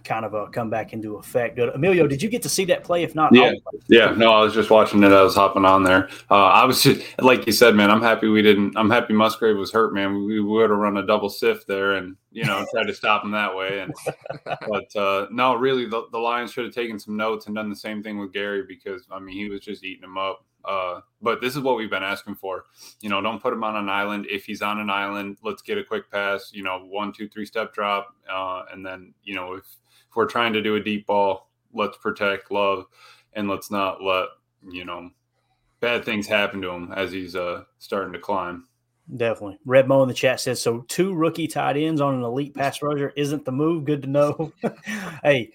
[0.04, 1.58] kind of uh, come back into effect.
[1.58, 3.02] Emilio, did you get to see that play?
[3.02, 3.52] If not, yeah,
[3.88, 4.12] yeah.
[4.12, 5.12] No, I was just watching it.
[5.12, 6.08] I was hopping on there.
[6.30, 7.90] Uh, I was just like you said, man.
[7.90, 8.76] I'm happy we didn't.
[8.76, 10.24] I'm happy Musgrave was hurt, man.
[10.24, 13.30] We would have run a double sift there and you know tried to stop him
[13.32, 13.80] that way.
[13.80, 13.94] And
[14.68, 17.76] but uh, no, really, the, the Lions should have taken some notes and done the
[17.76, 20.44] same thing with Gary because I mean he was just eating him up.
[20.64, 22.66] Uh, but this is what we've been asking for.
[23.00, 24.26] You know, don't put him on an island.
[24.28, 26.50] If he's on an island, let's get a quick pass.
[26.52, 29.64] You know, one, two, three step drop, uh, and then you know if
[30.12, 32.84] if we're trying to do a deep ball, let's protect Love
[33.32, 34.26] and let's not let,
[34.70, 35.10] you know,
[35.80, 38.68] bad things happen to him as he's uh, starting to climb.
[39.16, 39.58] Definitely.
[39.64, 40.84] Red Mo in the chat says so.
[40.86, 43.86] Two rookie tight ends on an elite pass rusher isn't the move.
[43.86, 44.52] Good to know.
[45.24, 45.50] hey,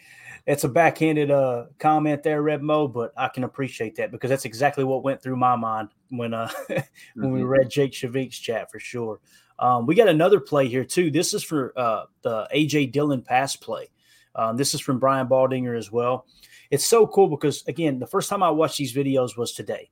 [0.48, 4.46] it's a backhanded uh, comment there, Red Mo, but I can appreciate that because that's
[4.46, 6.50] exactly what went through my mind when uh,
[7.16, 7.44] when we mm-hmm.
[7.44, 9.20] read Jake Shavik's chat for sure.
[9.60, 11.12] Um, we got another play here too.
[11.12, 13.90] This is for uh, the AJ Dillon pass play.
[14.36, 16.26] Um, this is from Brian Baldinger as well.
[16.72, 19.90] It's so cool because, again, the first time I watched these videos was today.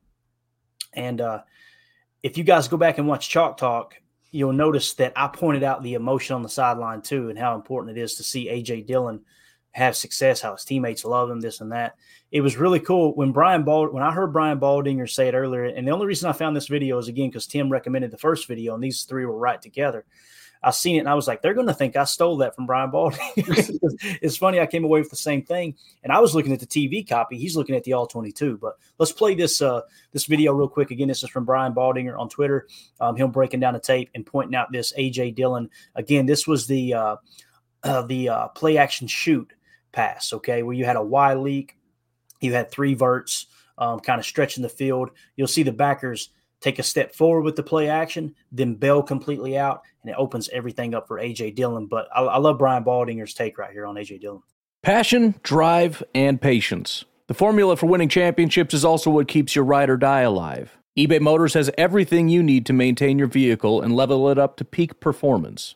[0.94, 1.42] And uh,
[2.24, 3.96] if you guys go back and watch Chalk Talk,
[4.32, 7.98] you'll notice that I pointed out the emotion on the sideline too and how important
[7.98, 9.22] it is to see AJ Dillon
[9.76, 11.96] have success, how his teammates love him, this and that.
[12.32, 15.66] It was really cool when Brian Bald when I heard Brian Baldinger say it earlier,
[15.66, 18.48] and the only reason I found this video is again because Tim recommended the first
[18.48, 20.06] video, and these three were right together.
[20.64, 22.66] I seen it and I was like, they're going to think I stole that from
[22.66, 23.20] Brian Baldinger.
[24.22, 24.60] it's funny.
[24.60, 27.38] I came away with the same thing, and I was looking at the TV copy.
[27.38, 28.58] He's looking at the all 22.
[28.58, 29.82] But let's play this uh,
[30.14, 30.90] this video real quick.
[30.90, 32.68] Again, this is from Brian Baldinger on Twitter.
[33.02, 35.70] Um, him breaking down the tape and pointing out this AJ Dillon.
[35.96, 37.16] Again, this was the uh,
[37.84, 39.52] uh, the uh, play action shoot
[39.96, 40.34] pass.
[40.34, 41.78] Okay, where you had a Y leak,
[42.42, 45.10] you had three verts, um, kind of stretching the field.
[45.36, 46.30] You'll see the backers
[46.62, 50.50] take a step forward with the play action, then bail completely out, and it opens
[50.50, 51.88] everything up for AJ Dillon.
[51.88, 54.42] But I, I love Brian Baldinger's take right here on AJ Dillon.
[54.84, 57.06] Passion, drive, and patience.
[57.28, 60.78] The formula for winning championships is also what keeps your ride or die alive.
[60.98, 64.66] eBay Motors has everything you need to maintain your vehicle and level it up to
[64.66, 65.76] peak performance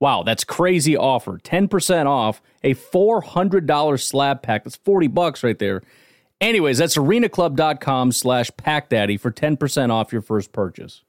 [0.00, 1.38] Wow, that's crazy offer.
[1.38, 4.64] 10% off a $400 slab pack.
[4.64, 5.82] That's 40 bucks right there.
[6.40, 11.02] Anyways, that's arenaclub.com slash packdaddy for 10% off your first purchase.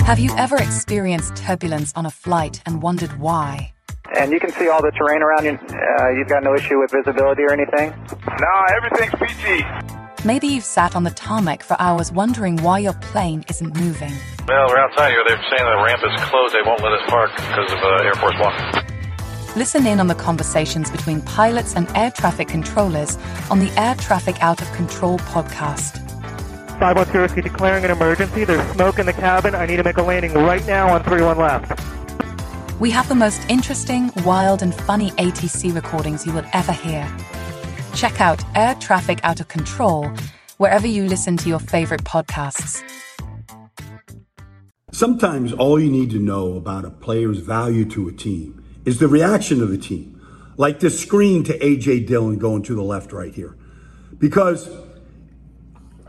[0.00, 3.72] Have you ever experienced turbulence on a flight and wondered why?
[4.18, 5.58] And you can see all the terrain around you.
[5.98, 7.90] Uh, you've got no issue with visibility or anything?
[8.38, 10.03] No, everything's PG.
[10.26, 14.14] Maybe you've sat on the tarmac for hours wondering why your plane isn't moving.
[14.48, 15.22] Well, we're outside here.
[15.28, 16.54] They're saying the ramp is closed.
[16.54, 18.84] They won't let us park because of uh, Air Force One.
[19.54, 23.18] Listen in on the conversations between pilots and air traffic controllers
[23.50, 25.98] on the Air Traffic Out of Control podcast.
[26.80, 28.44] 510 Whiskey declaring an emergency.
[28.44, 29.54] There's smoke in the cabin.
[29.54, 32.80] I need to make a landing right now on 31 left.
[32.80, 37.06] We have the most interesting, wild, and funny ATC recordings you will ever hear.
[37.94, 40.10] Check out Air Traffic Out of Control
[40.58, 42.82] wherever you listen to your favorite podcasts.
[44.90, 49.06] Sometimes all you need to know about a player's value to a team is the
[49.06, 50.20] reaction of the team.
[50.56, 53.56] Like this screen to AJ Dillon going to the left right here.
[54.18, 54.68] Because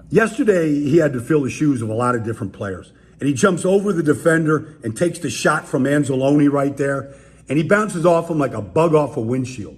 [0.09, 2.93] yesterday he had to fill the shoes of a lot of different players.
[3.19, 7.13] And he jumps over the defender and takes the shot from Anzalone right there.
[7.47, 9.77] And he bounces off him like a bug off a windshield.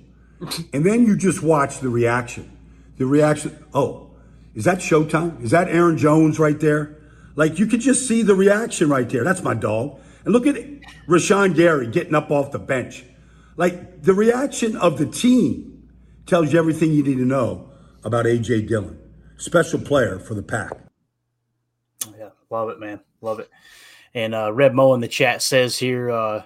[0.73, 2.57] And then you just watch the reaction.
[2.97, 4.11] The reaction, oh,
[4.55, 5.41] is that Showtime?
[5.43, 6.97] Is that Aaron Jones right there?
[7.35, 9.23] Like you could just see the reaction right there.
[9.23, 9.99] That's my dog.
[10.25, 10.55] And look at
[11.07, 13.03] Rashan Gary getting up off the bench.
[13.55, 15.89] Like the reaction of the team
[16.25, 17.69] tells you everything you need to know
[18.03, 18.99] about AJ Dillon.
[19.37, 20.71] Special player for the pack.
[22.17, 22.99] Yeah, love it, man.
[23.21, 23.49] Love it.
[24.13, 26.43] And uh, Red Mo in the chat says here, uh,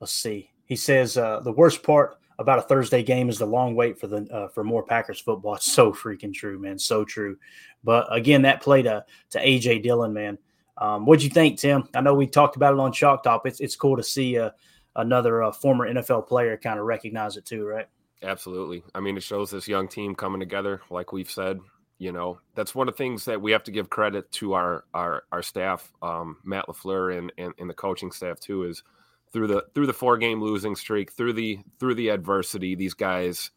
[0.00, 0.50] let's see.
[0.64, 4.06] He says uh, the worst part about a Thursday game is the long wait for
[4.06, 5.54] the uh, for more Packers football.
[5.54, 6.78] It's so freaking true, man.
[6.78, 7.36] So true.
[7.84, 10.38] But again, that play to to AJ Dillon, man.
[10.78, 11.88] Um, what'd you think, Tim?
[11.94, 13.42] I know we talked about it on Chalk Talk.
[13.44, 14.50] It's it's cool to see uh,
[14.96, 17.86] another uh, former NFL player kind of recognize it too, right?
[18.22, 18.84] Absolutely.
[18.94, 21.58] I mean, it shows this young team coming together, like we've said.
[21.98, 24.84] You know, that's one of the things that we have to give credit to our
[24.94, 28.64] our our staff, um, Matt Lafleur and, and and the coaching staff too.
[28.64, 28.82] Is
[29.32, 33.50] through the through the four game losing streak, through the through the adversity, these guys,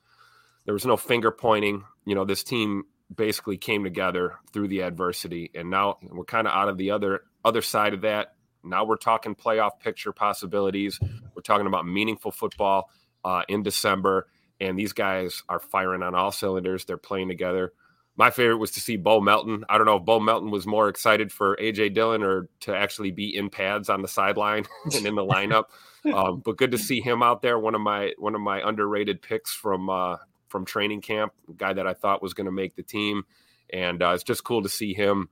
[0.65, 1.83] there was no finger pointing.
[2.05, 2.83] You know, this team
[3.13, 7.21] basically came together through the adversity and now we're kind of out of the other
[7.43, 8.35] other side of that.
[8.63, 10.99] Now we're talking playoff picture possibilities.
[11.35, 12.89] We're talking about meaningful football
[13.23, 14.27] uh, in december
[14.59, 16.85] and these guys are firing on all cylinders.
[16.85, 17.73] They're playing together
[18.17, 19.65] my favorite was to see Bo Melton.
[19.67, 23.11] I don't know if Bo Melton was more excited for AJ Dillon or to actually
[23.11, 25.65] be in pads on the sideline and in the lineup.
[26.13, 27.59] Um, but good to see him out there.
[27.59, 31.87] One of my one of my underrated picks from uh, from training camp, guy that
[31.87, 33.23] I thought was going to make the team,
[33.71, 35.29] and uh, it's just cool to see him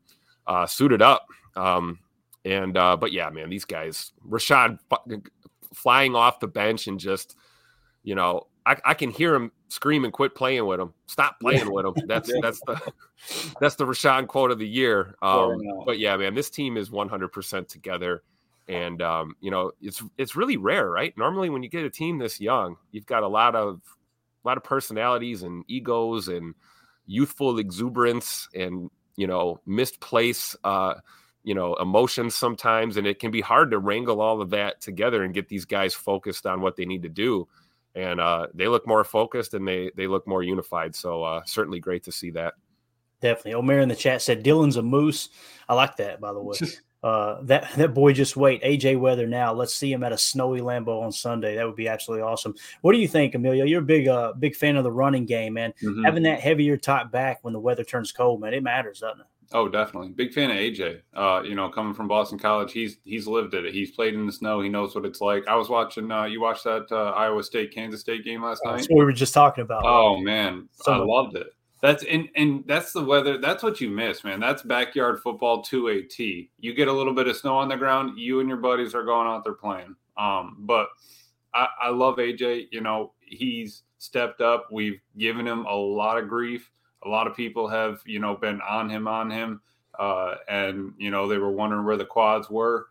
[0.48, 1.28] uh, suited up.
[1.56, 2.00] Um,
[2.44, 4.80] and uh, but yeah, man, these guys, Rashaad
[5.74, 7.36] flying off the bench and just
[8.04, 10.94] you know I, I, can hear him scream and quit playing with him.
[11.08, 11.94] Stop playing with him.
[12.06, 12.94] That's that's the
[13.60, 15.16] that's the Rashaad quote of the year.
[15.22, 18.22] Um, but yeah, man, this team is 100% together,
[18.68, 21.18] and um, you know it's it's really rare, right?
[21.18, 23.82] Normally, when you get a team this young, you've got a lot of
[24.46, 26.54] a lot of personalities and egos and
[27.06, 30.94] youthful exuberance and you know misplaced uh,
[31.44, 35.24] you know emotions sometimes, and it can be hard to wrangle all of that together
[35.24, 37.48] and get these guys focused on what they need to do
[37.96, 40.96] and uh, they look more focused and they they look more unified.
[40.96, 42.54] So uh, certainly great to see that.
[43.22, 43.54] Definitely.
[43.54, 45.30] Omer in the chat said Dillon's a moose.
[45.70, 46.58] I like that, by the way.
[47.04, 48.64] Uh, that that boy just wait.
[48.64, 49.52] AJ Weather now.
[49.54, 51.58] Let's see him at a snowy Lambeau on Sunday.
[51.58, 52.56] That would be absolutely awesome.
[52.80, 53.66] What do you think, Emilio?
[53.66, 55.74] You're a big uh big fan of the running game, man.
[55.84, 56.06] Mm-hmm.
[56.06, 59.28] Having that heavier top back when the weather turns cold, man, it matters, doesn't it?
[59.54, 60.10] Oh, definitely.
[60.10, 61.02] Big fan of AJ.
[61.14, 63.72] Uh, you know, coming from Boston College, he's he's lived it.
[63.72, 64.62] He's played in the snow.
[64.62, 65.48] He knows what it's like.
[65.48, 66.12] I was watching.
[66.12, 68.78] Uh, you watched that uh, Iowa State Kansas State game last night.
[68.78, 69.84] That's what we were just talking about.
[69.86, 71.48] Oh man, I loved it.
[71.84, 73.38] That's and and that's the weather.
[73.38, 74.40] That's what you miss, man.
[74.40, 76.50] That's backyard football to a T.
[76.58, 79.04] You get a little bit of snow on the ground, you and your buddies are
[79.04, 79.96] going out there playing.
[80.18, 80.88] Um, but
[81.54, 82.70] I, I love AJ.
[82.72, 84.70] You know, he's stepped up.
[84.72, 86.72] We've given him a lot of grief
[87.06, 89.62] a lot of people have, you know, been on him, on him,
[89.98, 92.88] uh, and you know they were wondering where the quads were.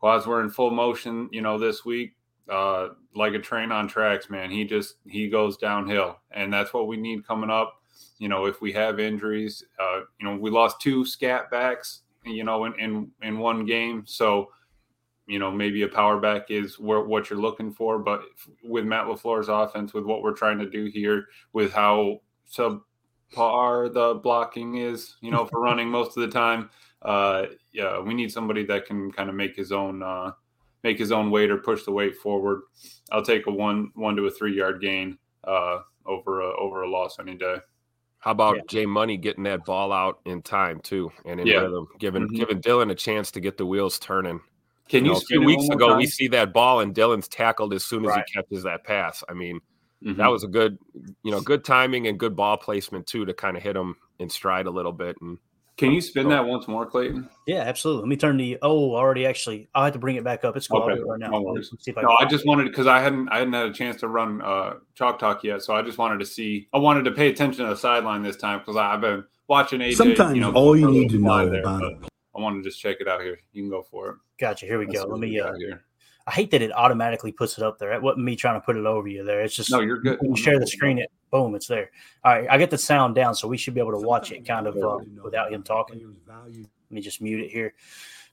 [0.00, 2.14] Quads were in full motion, you know, this week,
[2.48, 4.30] uh, like a train on tracks.
[4.30, 7.74] Man, he just he goes downhill, and that's what we need coming up.
[8.18, 12.44] You know, if we have injuries, uh, you know, we lost two scat backs, you
[12.44, 14.50] know, in in, in one game, so
[15.28, 18.22] you know maybe a power back is what you're looking for but
[18.64, 22.80] with matt LaFleur's offense with what we're trying to do here with how sub
[23.32, 26.70] par the blocking is, you know, for running most of the time.
[27.02, 30.32] Uh, yeah, we need somebody that can kind of make his own uh,
[30.82, 32.62] make his own weight or push the weight forward.
[33.12, 36.90] I'll take a one one to a three yard gain uh, over a, over a
[36.90, 37.56] loss any day.
[38.20, 38.62] How about yeah.
[38.68, 41.60] Jay Money getting that ball out in time too, and in yeah.
[41.60, 42.36] rhythm, giving mm-hmm.
[42.36, 44.40] giving Dillon a chance to get the wheels turning.
[44.88, 45.10] Can you?
[45.10, 45.98] you know, a few weeks ago, time?
[45.98, 48.24] we see that ball and Dillon's tackled as soon as right.
[48.26, 49.22] he catches that pass.
[49.28, 49.60] I mean,
[50.04, 50.18] Mm-hmm.
[50.18, 50.78] That was a good,
[51.22, 54.30] you know, good timing and good ball placement too to kind of hit him in
[54.30, 55.16] stride a little bit.
[55.20, 55.38] And
[55.78, 57.28] can you spin that once more, Clayton?
[57.46, 58.02] Yeah, absolutely.
[58.02, 58.58] Let me turn the.
[58.62, 60.56] Oh, already actually, I have to bring it back up.
[60.56, 61.00] It's cool okay.
[61.00, 61.30] right now.
[61.30, 63.72] No, see if I, no I just wanted because I hadn't I hadn't had a
[63.72, 66.68] chance to run uh, chalk talk yet, so I just wanted to see.
[66.74, 69.94] I wanted to pay attention to the sideline this time because I've been watching AJ.
[69.94, 71.96] Sometimes you know, all you need to know there, about it.
[72.36, 73.38] I want to just check it out here.
[73.52, 74.16] You can go for it.
[74.40, 74.66] Gotcha.
[74.66, 75.06] Here we Let's go.
[75.06, 75.38] Let me.
[75.38, 75.84] Uh, here.
[76.28, 77.94] I hate that it automatically puts it up there.
[77.94, 79.40] It wasn't me trying to put it over you there.
[79.40, 80.20] It's just no, you're good.
[80.20, 81.90] When you share the screen, it boom, it's there.
[82.22, 84.46] All right, I get the sound down, so we should be able to watch it
[84.46, 86.14] kind of uh, without him talking.
[86.28, 86.52] Let
[86.90, 87.72] me just mute it here.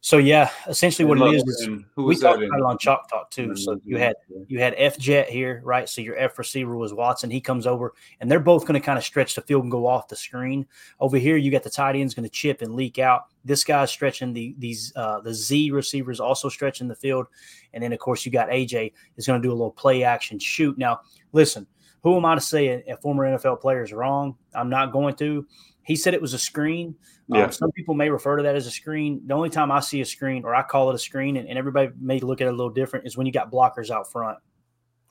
[0.06, 3.56] So yeah, essentially what it is is we talked about it on Chalk Talk too.
[3.56, 4.14] So you had
[4.46, 5.90] you had F Jet here, right?
[5.90, 7.32] So your F receiver was Watson.
[7.32, 9.88] He comes over, and they're both going to kind of stretch the field and go
[9.88, 10.68] off the screen.
[11.00, 13.24] Over here, you got the tight ends going to chip and leak out.
[13.46, 17.26] This guy's stretching the these uh, the Z receivers also stretching the field,
[17.74, 20.38] and then of course you got AJ is going to do a little play action
[20.38, 20.78] shoot.
[20.78, 21.00] Now
[21.34, 21.66] listen,
[22.04, 24.36] who am I to say a, a former NFL player is wrong?
[24.54, 25.48] I'm not going to.
[25.86, 26.96] He said it was a screen.
[27.32, 27.46] Um, yeah.
[27.46, 29.22] Um, some people may refer to that as a screen.
[29.26, 31.58] The only time I see a screen, or I call it a screen, and, and
[31.58, 34.40] everybody may look at it a little different, is when you got blockers out front.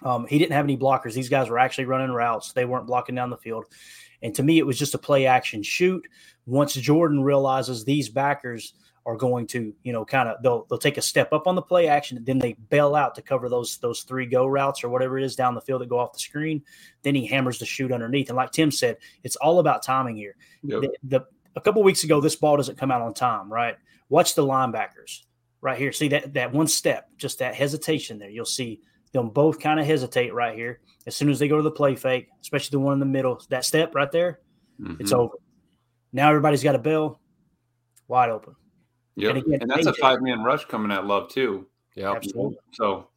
[0.02, 1.14] Um, he didn't have any blockers.
[1.14, 2.52] These guys were actually running routes.
[2.52, 3.66] They weren't blocking down the field.
[4.20, 6.06] And to me, it was just a play action shoot.
[6.46, 8.74] Once Jordan realizes these backers
[9.06, 11.62] are going to, you know, kind of they'll they'll take a step up on the
[11.62, 15.18] play action, then they bail out to cover those those three go routes or whatever
[15.18, 16.62] it is down the field that go off the screen.
[17.02, 18.28] Then he hammers the shoot underneath.
[18.28, 20.36] And like Tim said, it's all about timing here.
[20.62, 20.80] Yep.
[20.80, 23.76] The, the a couple weeks ago, this ball doesn't come out on time, right?
[24.08, 25.22] Watch the linebackers
[25.60, 25.92] right here.
[25.92, 28.30] See that that one step, just that hesitation there.
[28.30, 28.80] You'll see
[29.12, 30.80] them both kind of hesitate right here.
[31.06, 33.40] As soon as they go to the play fake, especially the one in the middle,
[33.50, 34.40] that step right there,
[34.80, 34.96] mm-hmm.
[34.98, 35.34] it's over.
[36.12, 37.20] Now everybody's got a bill
[38.08, 38.54] wide open.
[39.16, 41.66] Yeah, and, and, that's a five man rush coming at Love too.
[41.94, 42.18] Yeah,
[42.72, 43.08] So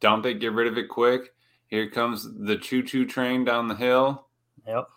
[0.00, 1.32] dump it, get rid of it quick.
[1.68, 4.26] Here comes the choo choo train down the hill.
[4.66, 4.88] Yep.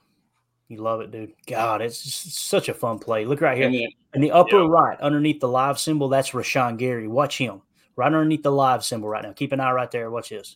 [0.68, 1.34] You love it, dude.
[1.48, 3.26] God, it's such a fun play.
[3.26, 3.90] Look right here.
[4.14, 4.68] In the upper yeah.
[4.70, 7.08] right, underneath the live symbol, that's Rashan Gary.
[7.08, 7.62] Watch him.
[7.98, 9.34] Right underneath the live symbol right now.
[9.34, 10.10] Keep an eye right there.
[10.10, 10.56] Watch this.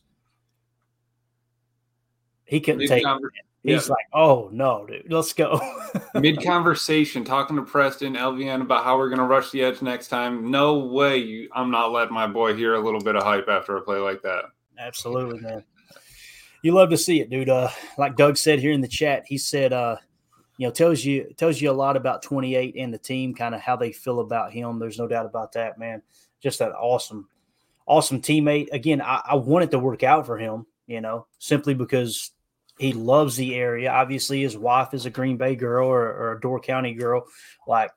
[2.45, 3.03] He couldn't take
[3.65, 5.59] He's like, oh no, dude, let's go.
[6.15, 10.09] Mid conversation, talking to Preston, LVN about how we're going to rush the edge next
[10.09, 10.51] time.
[10.51, 13.75] No way, you, I'm not letting my boy hear a little bit of hype after
[13.77, 14.45] a play like that.
[14.77, 15.63] Absolutely, man.
[16.61, 17.49] You love to see it, dude.
[17.49, 19.97] Uh, like Doug said here in the chat, he said, uh,
[20.57, 23.61] you know, tells you tells you a lot about 28 and the team, kind of
[23.61, 24.79] how they feel about him.
[24.79, 26.01] There's no doubt about that, man.
[26.41, 27.27] Just that awesome,
[27.87, 28.69] awesome teammate.
[28.71, 32.31] Again, I, I wanted to work out for him, you know, simply because
[32.77, 33.91] he loves the area.
[33.91, 37.25] Obviously, his wife is a Green Bay girl or, or a Door County girl.
[37.67, 37.91] Like,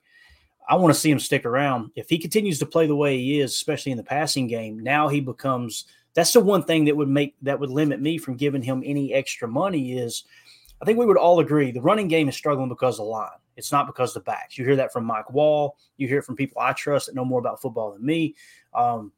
[0.69, 1.91] I want to see him stick around.
[1.97, 5.09] If he continues to play the way he is, especially in the passing game, now
[5.09, 5.87] he becomes.
[6.15, 9.15] That's the one thing that would make that would limit me from giving him any
[9.15, 9.99] extra money.
[9.99, 10.25] Is
[10.81, 13.31] I think we would all agree the running game is struggling because of the line.
[13.57, 14.57] It's not because of the backs.
[14.57, 15.77] You hear that from Mike Wall.
[15.97, 18.37] You hear it from people I trust that know more about football than me.
[18.73, 19.13] Um,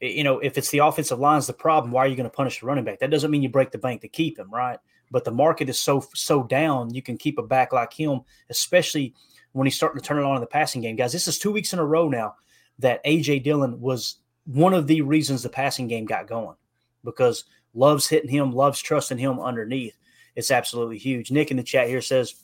[0.00, 2.60] you know, if it's the offensive line's the problem, why are you going to punish
[2.60, 2.98] the running back?
[2.98, 4.78] That doesn't mean you break the bank to keep him, right?
[5.10, 9.14] But the market is so so down, you can keep a back like him, especially
[9.52, 10.96] when he's starting to turn it on in the passing game.
[10.96, 12.34] Guys, this is two weeks in a row now
[12.78, 16.56] that AJ Dillon was one of the reasons the passing game got going
[17.04, 19.96] because loves hitting him, loves trusting him underneath.
[20.34, 21.30] It's absolutely huge.
[21.30, 22.34] Nick in the chat here says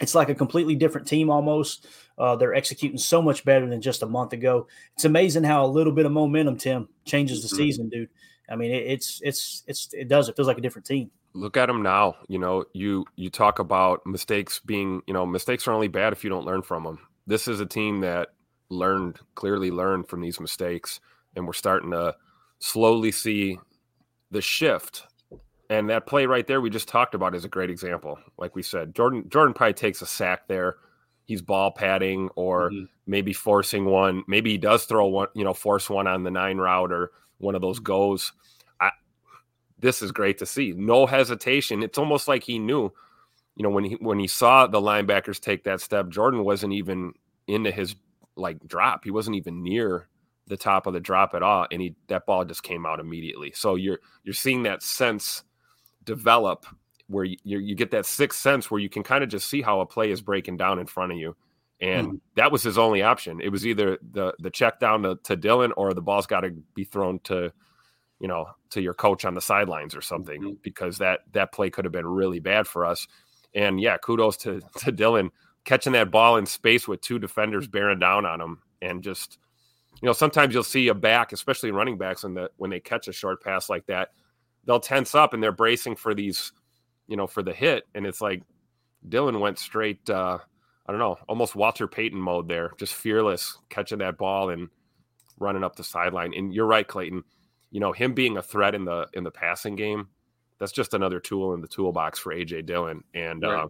[0.00, 1.86] it's like a completely different team almost.
[2.16, 4.66] Uh, they're executing so much better than just a month ago.
[4.94, 7.56] It's amazing how a little bit of momentum, Tim, changes the mm-hmm.
[7.56, 8.08] season, dude.
[8.50, 10.28] I mean, it, it's it's it's it does.
[10.28, 11.10] It feels like a different team.
[11.34, 12.16] Look at them now.
[12.28, 16.24] You know, you you talk about mistakes being, you know, mistakes are only bad if
[16.24, 16.98] you don't learn from them.
[17.26, 18.28] This is a team that
[18.70, 21.00] learned clearly learned from these mistakes,
[21.36, 22.16] and we're starting to
[22.58, 23.58] slowly see
[24.30, 25.04] the shift
[25.70, 28.18] and that play right there we just talked about is a great example.
[28.38, 30.76] Like we said, Jordan Jordan probably takes a sack there.
[31.24, 32.84] He's ball padding or mm-hmm.
[33.06, 34.24] maybe forcing one.
[34.26, 37.54] Maybe he does throw one, you know, force one on the nine route or one
[37.54, 38.32] of those goes.
[38.80, 38.90] I,
[39.78, 40.72] this is great to see.
[40.72, 41.82] No hesitation.
[41.82, 42.90] It's almost like he knew,
[43.56, 47.12] you know, when he when he saw the linebackers take that step, Jordan wasn't even
[47.46, 47.94] into his
[48.36, 49.04] like drop.
[49.04, 50.08] He wasn't even near
[50.46, 53.52] the top of the drop at all, and he that ball just came out immediately.
[53.54, 55.42] So you're you're seeing that sense
[56.08, 56.64] develop
[57.08, 59.80] where you, you get that sixth sense where you can kind of just see how
[59.80, 61.36] a play is breaking down in front of you.
[61.80, 63.40] And mm that was his only option.
[63.40, 66.50] It was either the the check down to, to Dillon or the ball's got to
[66.74, 67.52] be thrown to,
[68.20, 70.52] you know, to your coach on the sidelines or something mm-hmm.
[70.62, 73.08] because that that play could have been really bad for us.
[73.54, 75.32] And yeah, kudos to to Dillon
[75.64, 79.38] catching that ball in space with two defenders bearing down on him and just
[80.00, 83.08] you know sometimes you'll see a back especially running backs in the when they catch
[83.08, 84.10] a short pass like that
[84.68, 86.52] they'll tense up and they're bracing for these,
[87.08, 87.88] you know, for the hit.
[87.94, 88.42] And it's like
[89.08, 90.38] Dillon went straight, uh,
[90.86, 94.68] I don't know, almost Walter Payton mode there, just fearless catching that ball and
[95.38, 96.34] running up the sideline.
[96.34, 97.24] And you're right, Clayton.
[97.70, 100.08] You know, him being a threat in the in the passing game,
[100.58, 103.04] that's just another tool in the toolbox for AJ Dillon.
[103.14, 103.64] And right.
[103.64, 103.68] uh,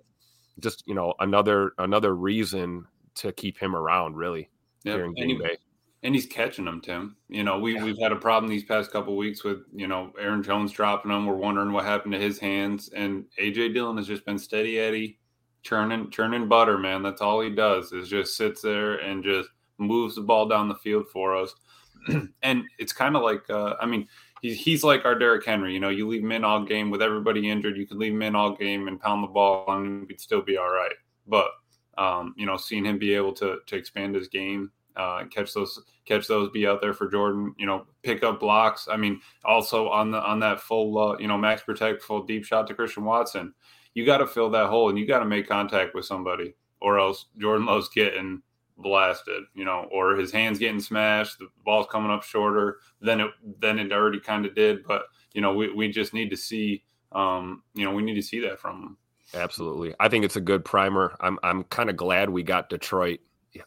[0.59, 4.51] just, you know, another another reason to keep him around really
[4.83, 4.97] yep.
[4.97, 5.59] here in Green Bay
[6.03, 7.17] and he's catching them, Tim.
[7.29, 7.85] You know, we yeah.
[7.85, 11.27] we've had a problem these past couple weeks with you know Aaron Jones dropping them.
[11.27, 15.19] We're wondering what happened to his hands, and AJ Dillon has just been steady Eddie,
[15.63, 17.03] churning churning butter, man.
[17.03, 20.75] That's all he does is just sits there and just moves the ball down the
[20.77, 21.55] field for us.
[22.43, 24.07] and it's kind of like, uh, I mean,
[24.41, 25.75] he's he's like our Derrick Henry.
[25.75, 28.23] You know, you leave him in all game with everybody injured, you could leave him
[28.23, 30.95] in all game and pound the ball, and we'd still be all right.
[31.27, 31.51] But
[31.97, 35.81] um, you know, seeing him be able to to expand his game uh, catch those
[36.05, 39.89] catch those be out there for Jordan you know pick up blocks I mean also
[39.89, 43.05] on the on that full uh, you know max protect full deep shot to Christian
[43.05, 43.55] Watson
[43.95, 46.99] you got to fill that hole and you got to make contact with somebody or
[46.99, 48.43] else Jordan Love's getting
[48.77, 53.31] blasted you know or his hands getting smashed the ball's coming up shorter than it
[53.61, 56.85] than it already kind of did but you know we, we just need to see
[57.13, 58.97] um you know we need to see that from him
[59.35, 59.95] Absolutely.
[60.01, 61.15] I think it's a good primer.
[61.21, 63.21] I'm I'm kind of glad we got Detroit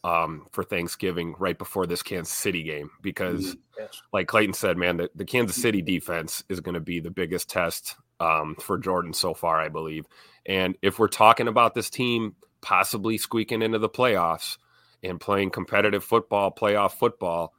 [0.03, 3.85] um, for Thanksgiving right before this Kansas City game because, mm-hmm.
[4.13, 7.49] like Clayton said, man, the, the Kansas City defense is going to be the biggest
[7.49, 10.05] test um, for Jordan so far, I believe.
[10.45, 14.57] And if we're talking about this team possibly squeaking into the playoffs
[15.03, 17.53] and playing competitive football, playoff football,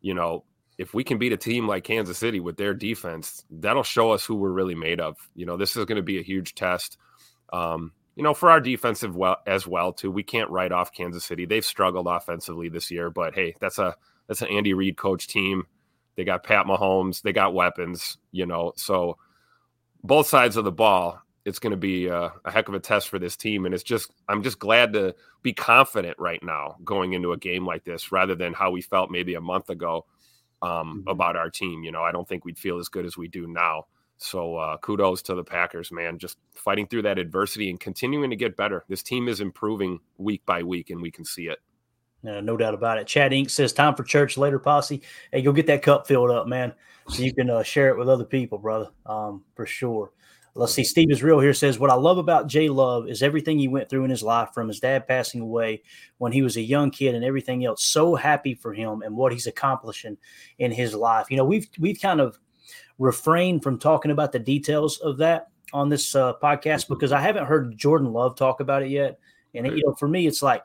[0.00, 0.44] you know,
[0.76, 4.24] if we can beat a team like Kansas City with their defense, that'll show us
[4.24, 5.16] who we're really made of.
[5.34, 6.98] You know, this is going to be a huge test.
[7.52, 10.10] Um, you know, for our defensive well as well too.
[10.10, 11.46] We can't write off Kansas City.
[11.46, 13.94] They've struggled offensively this year, but hey, that's a
[14.26, 15.68] that's an Andy Reid coach team.
[16.16, 17.22] They got Pat Mahomes.
[17.22, 18.18] They got weapons.
[18.32, 19.18] You know, so
[20.02, 21.22] both sides of the ball.
[21.44, 23.84] It's going to be a, a heck of a test for this team, and it's
[23.84, 28.10] just I'm just glad to be confident right now going into a game like this,
[28.10, 30.06] rather than how we felt maybe a month ago
[30.60, 31.08] um, mm-hmm.
[31.08, 31.84] about our team.
[31.84, 33.86] You know, I don't think we'd feel as good as we do now.
[34.18, 36.18] So uh, kudos to the Packers, man.
[36.18, 38.84] Just fighting through that adversity and continuing to get better.
[38.88, 41.58] This team is improving week by week, and we can see it.
[42.26, 43.06] Uh, no doubt about it.
[43.06, 43.48] Chad Inc.
[43.48, 45.02] says, time for church later, posse.
[45.32, 46.72] Hey, go get that cup filled up, man,
[47.08, 50.10] so you can uh, share it with other people, brother, um, for sure.
[50.56, 50.82] Let's see.
[50.82, 53.88] Steve is real here says, What I love about Jay Love is everything he went
[53.88, 55.82] through in his life from his dad passing away
[56.16, 57.84] when he was a young kid and everything else.
[57.84, 60.16] So happy for him and what he's accomplishing
[60.58, 61.30] in his life.
[61.30, 62.40] You know, we've we've kind of
[62.98, 67.46] refrained from talking about the details of that on this uh, podcast because I haven't
[67.46, 69.18] heard Jordan Love talk about it yet.
[69.54, 70.62] And, you know, for me, it's like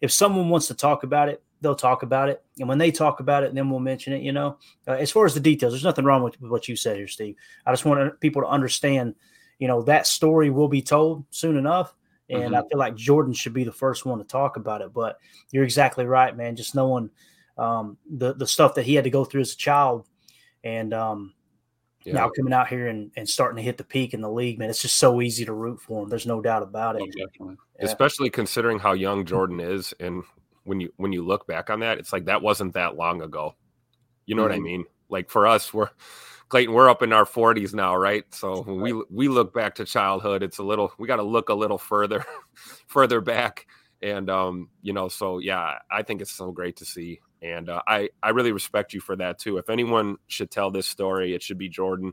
[0.00, 2.44] if someone wants to talk about it, they'll talk about it.
[2.58, 4.58] And when they talk about it, then we'll mention it, you know.
[4.86, 7.08] Uh, as far as the details, there's nothing wrong with, with what you said here,
[7.08, 7.36] Steve.
[7.64, 9.14] I just want people to understand,
[9.58, 11.94] you know, that story will be told soon enough.
[12.28, 12.54] And Mm-hmm.
[12.54, 14.92] I feel like Jordan should be the first one to talk about it.
[14.92, 15.18] But
[15.50, 16.56] you're exactly right, man.
[16.56, 17.10] Just knowing
[17.56, 20.06] um, the, the stuff that he had to go through as a child.
[20.62, 21.32] And, um,
[22.06, 22.14] Yeah.
[22.14, 24.70] now coming out here and, and starting to hit the peak in the league, man,
[24.70, 26.08] it's just so easy to root for him.
[26.08, 27.02] There's no doubt about it.
[27.02, 27.10] Oh.
[27.40, 27.56] Yeah.
[27.80, 30.22] especially considering how young Jordan is, and
[30.64, 33.54] when you when you look back on that, it's like that wasn't that long ago.
[34.24, 34.62] You know what I Mhm.
[34.62, 34.84] mean?
[35.08, 35.90] Like for us, we're
[36.48, 38.24] Clayton, we're up in our 40s now, right?
[38.32, 41.48] So when we we look back to childhood, it's a little we got to look
[41.48, 42.24] a little further
[42.86, 43.66] further back,
[44.00, 47.82] and um, you know, so yeah, I think it's so great to see, and uh,
[47.86, 49.58] I I really respect you for that too.
[49.58, 52.12] If anyone should tell this story, it should be Jordan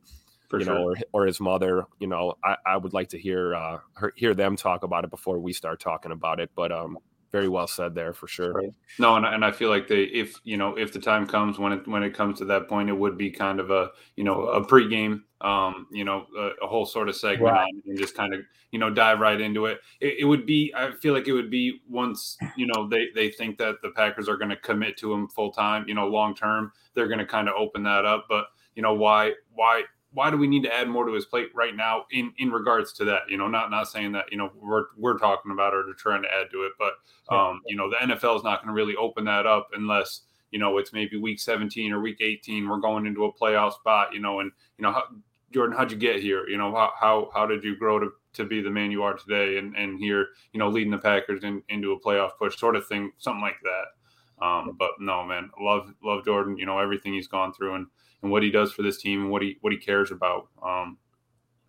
[0.50, 0.74] For you sure.
[0.74, 1.86] know, or, or his mother.
[2.00, 5.10] You know, I, I would like to hear uh, her, hear them talk about it
[5.10, 6.52] before we start talking about it.
[6.56, 6.98] But um,
[7.34, 8.54] very well said there for sure.
[8.54, 8.70] Right.
[9.00, 11.74] No, and, and I feel like they, if you know, if the time comes when
[11.74, 14.44] it when it comes to that point, it would be kind of a you know
[14.46, 17.74] a pregame, um, you know, a, a whole sort of segment Right.
[17.88, 19.82] and just kind of you know dive right into it.
[20.00, 20.20] it.
[20.20, 23.58] It would be, I feel like it would be once you know they they think
[23.58, 26.72] that the Packers are going to commit to him full time, you know, long term,
[26.94, 28.28] they're going to kind of open that up.
[28.30, 31.50] But you know, why why why do we need to add more to his plate
[31.54, 33.22] right now in in regards to that?
[33.30, 36.22] You know not not saying that you know we're we're talking about or to trying
[36.24, 36.94] to add to it but
[37.36, 40.60] um you know the nfl is not going to really open that up unless you
[40.60, 44.20] know it's maybe week 17 or week 18 we're going into a playoff spot you
[44.20, 45.04] know and you know how,
[45.52, 46.48] jordan how'd you get here?
[46.48, 49.14] You know how how, how did you grow to to be the man you are
[49.14, 52.76] today and and here you know leading the packers in, into a playoff push sort
[52.76, 54.46] of thing something like that.
[54.46, 57.88] Um but no man love love jordan you know everything he's gone through and
[58.24, 60.48] and what he does for this team and what he what he cares about.
[60.66, 60.98] Um,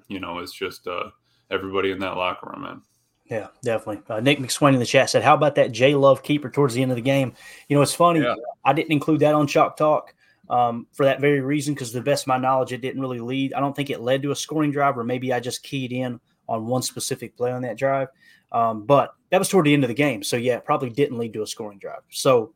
[0.09, 1.11] you know, it's just uh,
[1.51, 2.83] everybody in that locker room, man.
[3.31, 4.03] Yeah, definitely.
[4.09, 6.83] Uh, Nick McSwain in the chat said, "How about that J Love keeper towards the
[6.83, 7.33] end of the game?"
[7.69, 8.21] You know, it's funny.
[8.21, 8.35] Yeah.
[8.65, 10.15] I didn't include that on Chalk Talk
[10.51, 13.21] um, for that very reason because, to the best of my knowledge, it didn't really
[13.21, 13.55] lead.
[13.55, 16.21] I don't think it led to a scoring drive, or maybe I just keyed in
[16.49, 18.09] on one specific play on that drive.
[18.53, 21.19] Um, but that was toward the end of the game, so yeah, it probably didn't
[21.19, 22.03] lead to a scoring drive.
[22.11, 22.53] So,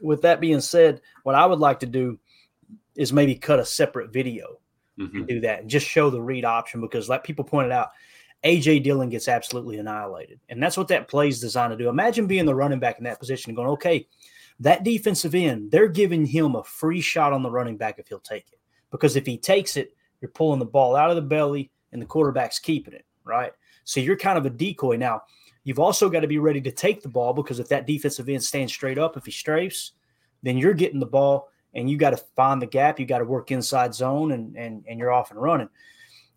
[0.00, 2.18] with that being said, what I would like to do
[2.96, 4.58] is maybe cut a separate video
[4.98, 5.26] Mhm.
[5.26, 7.90] do that and just show the read option because, like people pointed out,
[8.44, 10.38] AJ Dillon gets absolutely annihilated.
[10.48, 11.88] And that's what that play is designed to do.
[11.88, 14.06] Imagine being the running back in that position and going, okay,
[14.60, 18.20] that defensive end, they're giving him a free shot on the running back if he'll
[18.20, 18.58] take it.
[18.90, 22.06] Because if he takes it, you're pulling the ball out of the belly and the
[22.06, 23.52] quarterback's keeping it, right?
[23.82, 24.96] So you're kind of a decoy.
[24.96, 25.22] Now,
[25.64, 28.44] you've also got to be ready to take the ball because if that defensive end
[28.44, 29.90] stands straight up, if he strafes,
[30.42, 32.98] then you're getting the ball and you got to find the gap.
[33.00, 35.68] You got to work inside zone, and and and you're off and running.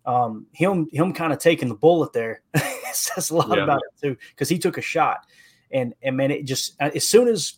[0.06, 2.42] Um, him him kind of taking the bullet there
[2.92, 3.64] says a lot Yeah.
[3.64, 5.26] about it too, because he took a shot,
[5.70, 7.54] and and man, it just uh, as soon as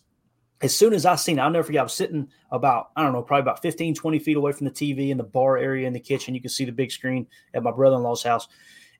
[0.61, 1.79] as soon as I seen, it, I'll never forget.
[1.79, 4.71] I was sitting about I don't know, probably about 15, 20 feet away from the
[4.71, 6.35] TV in the bar area in the kitchen.
[6.35, 8.47] You can see the big screen at my brother in law's house,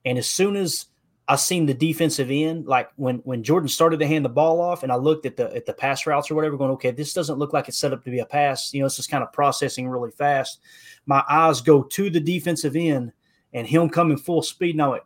[0.06, 0.86] and as soon as
[1.28, 4.84] I seen the defensive end, like when when Jordan started to hand the ball off,
[4.84, 7.38] and I looked at the at the pass routes or whatever, going, okay, this doesn't
[7.38, 8.74] look like it's set up to be a pass.
[8.74, 10.60] You know, it's just kind of processing really fast.
[11.06, 13.14] My eyes go to the defensive end
[13.54, 14.76] and him coming full speed.
[14.76, 15.04] Now, it,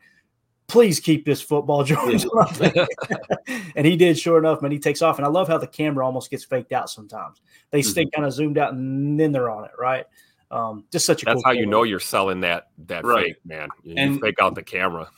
[0.67, 2.21] please keep this football, Jordan.
[3.75, 4.71] and he did, sure enough, man.
[4.71, 7.41] He takes off, and I love how the camera almost gets faked out sometimes.
[7.71, 10.05] They stay kind of zoomed out, and then they're on it, right?
[10.51, 13.27] Um, just such a That's cool how you know you're selling that that Right.
[13.27, 13.69] fake, man.
[13.83, 15.09] You, you fake out the camera.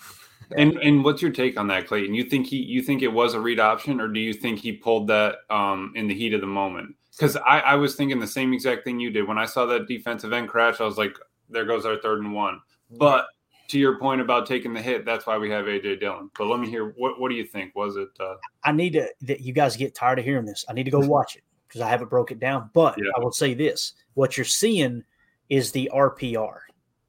[0.56, 2.14] And and what's your take on that, Clayton?
[2.14, 4.72] You think he you think it was a read option, or do you think he
[4.72, 6.96] pulled that um, in the heat of the moment?
[7.12, 9.88] Because I, I was thinking the same exact thing you did when I saw that
[9.88, 10.80] defensive end crash.
[10.80, 11.18] I was like,
[11.50, 12.62] there goes our third and one.
[12.92, 13.26] But
[13.70, 16.30] to your point about taking the hit, that's why we have AJ Dillon.
[16.38, 17.76] But let me hear what what do you think?
[17.76, 18.10] Was it?
[18.20, 20.64] Uh, I need to that you guys get tired of hearing this.
[20.70, 22.70] I need to go watch it because I haven't broke it down.
[22.74, 23.12] But Yeah.
[23.18, 25.04] I will say this: what you're seeing
[25.50, 26.60] is the RPR.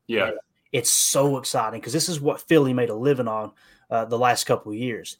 [0.06, 0.30] yeah,
[0.72, 3.52] It's so exciting because this is what Philly made a living on
[3.90, 5.16] uh, the last couple of years.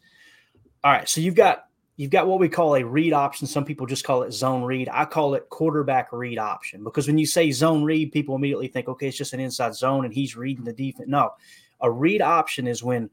[0.83, 1.65] All right, so you've got
[1.97, 3.47] you've got what we call a read option.
[3.47, 4.87] Some people just call it zone read.
[4.91, 8.87] I call it quarterback read option because when you say zone read, people immediately think,
[8.87, 11.09] okay, it's just an inside zone and he's reading the defense.
[11.09, 11.33] No,
[11.81, 13.09] a read option is when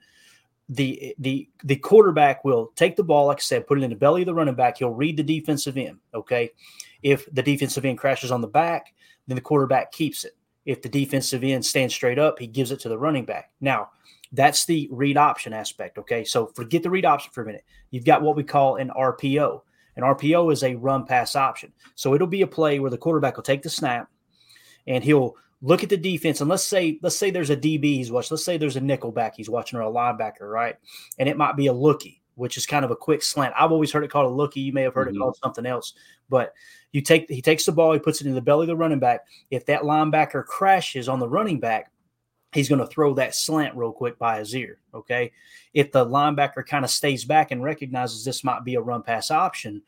[0.68, 3.96] the the the quarterback will take the ball, like I said, put it in the
[3.96, 4.78] belly of the running back.
[4.78, 5.98] He'll read the defensive end.
[6.14, 6.50] Okay,
[7.02, 8.92] if the defensive end crashes on the back,
[9.26, 10.35] then the quarterback keeps it.
[10.66, 13.52] If the defensive end stands straight up, he gives it to the running back.
[13.60, 13.90] Now,
[14.32, 15.96] that's the read option aspect.
[15.98, 17.64] Okay, so forget the read option for a minute.
[17.90, 19.62] You've got what we call an RPO.
[19.96, 21.72] An RPO is a run pass option.
[21.94, 24.10] So it'll be a play where the quarterback will take the snap
[24.86, 28.10] and he'll look at the defense and let's say let's say there's a DB he's
[28.10, 28.34] watching.
[28.34, 30.76] Let's say there's a nickelback he's watching or a linebacker, right?
[31.18, 33.54] And it might be a lookie, which is kind of a quick slant.
[33.58, 34.64] I've always heard it called a lookie.
[34.64, 35.16] You may have heard mm-hmm.
[35.16, 35.94] it called something else,
[36.28, 36.54] but
[36.92, 39.00] you take he takes the ball, he puts it in the belly of the running
[39.00, 39.26] back.
[39.50, 41.90] If that linebacker crashes on the running back,
[42.52, 44.78] he's going to throw that slant real quick by his ear.
[44.94, 45.32] Okay.
[45.74, 49.30] If the linebacker kind of stays back and recognizes this might be a run pass
[49.30, 49.82] option,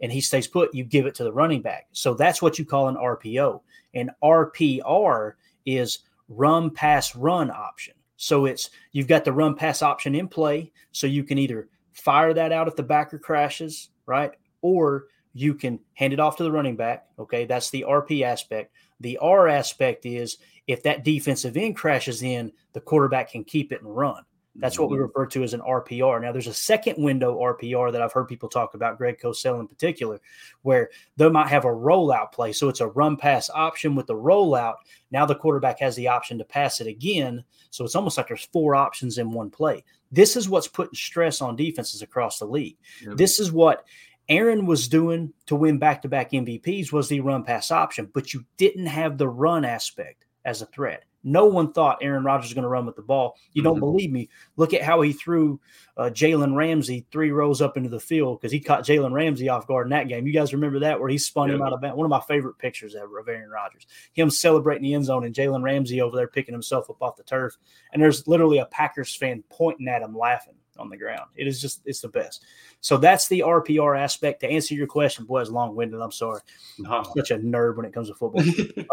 [0.00, 1.88] and he stays put, you give it to the running back.
[1.92, 3.60] So that's what you call an RPO.
[3.94, 5.34] And RPR
[5.66, 7.94] is run pass run option.
[8.16, 10.72] So it's you've got the run pass option in play.
[10.92, 11.68] So you can either
[11.98, 14.32] fire that out if the backer crashes, right?
[14.62, 17.06] Or you can hand it off to the running back.
[17.18, 17.44] Okay.
[17.44, 18.72] That's the RP aspect.
[19.00, 23.82] The R aspect is if that defensive end crashes in, the quarterback can keep it
[23.82, 24.24] and run.
[24.60, 25.04] That's what we mm-hmm.
[25.04, 26.20] refer to as an RPR.
[26.20, 29.68] Now, there's a second window RPR that I've heard people talk about, Greg Cosell in
[29.68, 30.20] particular,
[30.62, 32.52] where they might have a rollout play.
[32.52, 34.76] So it's a run pass option with the rollout.
[35.10, 37.44] Now the quarterback has the option to pass it again.
[37.70, 39.84] So it's almost like there's four options in one play.
[40.10, 42.76] This is what's putting stress on defenses across the league.
[43.02, 43.16] Yep.
[43.16, 43.84] This is what
[44.28, 48.34] Aaron was doing to win back to back MVPs was the run pass option, but
[48.34, 51.04] you didn't have the run aspect as a threat.
[51.24, 53.36] No one thought Aaron Rodgers was going to run with the ball.
[53.52, 53.80] You don't mm-hmm.
[53.80, 54.28] believe me?
[54.56, 55.60] Look at how he threw
[55.96, 59.66] uh, Jalen Ramsey three rows up into the field because he caught Jalen Ramsey off
[59.66, 60.26] guard in that game.
[60.26, 61.56] You guys remember that where he spun yeah.
[61.56, 61.96] him out of bounds?
[61.96, 63.86] One of my favorite pictures ever of Aaron Rodgers.
[64.12, 67.24] Him celebrating the end zone and Jalen Ramsey over there picking himself up off the
[67.24, 67.56] turf.
[67.92, 71.28] And there's literally a Packers fan pointing at him laughing on the ground.
[71.34, 72.44] It is just it's the best.
[72.80, 74.40] So that's the RPR aspect.
[74.40, 76.00] To answer your question, boy, it's long winded.
[76.00, 76.40] I'm sorry.
[76.78, 77.02] No.
[77.16, 78.44] Such a nerd when it comes to football.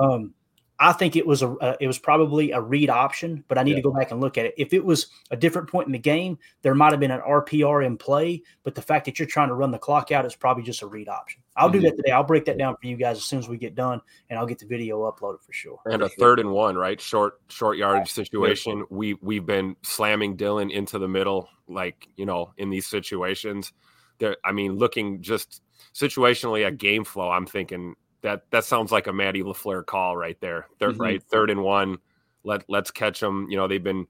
[0.02, 0.34] um,
[0.78, 3.72] I think it was a uh, it was probably a read option, but I need
[3.72, 3.78] yeah.
[3.78, 4.54] to go back and look at it.
[4.58, 7.86] If it was a different point in the game, there might have been an RPR
[7.86, 10.64] in play, but the fact that you're trying to run the clock out is probably
[10.64, 11.42] just a read option.
[11.56, 11.80] I'll mm-hmm.
[11.80, 12.12] do that today.
[12.12, 14.46] I'll break that down for you guys as soon as we get done, and I'll
[14.46, 15.80] get the video uploaded for sure.
[15.86, 17.00] And a third and one, right?
[17.00, 18.86] Short short yardage situation.
[18.90, 23.72] We we've been slamming Dillon into the middle, like you know, in these situations.
[24.18, 25.62] There, I mean, looking just
[25.94, 30.40] situationally at game flow, I'm thinking that that sounds like a Matty LaFleur call right
[30.42, 30.68] there.
[30.80, 31.02] 3rd mm-hmm.
[31.02, 31.98] right, third and one.
[32.44, 33.48] Let let's catch them.
[33.50, 34.08] You know, they've been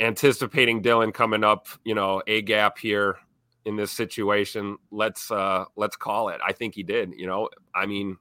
[0.00, 1.68] anticipating Dillon coming up.
[1.84, 3.16] You know, a gap here
[3.64, 4.76] in this situation.
[4.90, 6.40] Let's uh let's call it.
[6.46, 7.12] I think he did.
[7.16, 8.16] You know, I mean,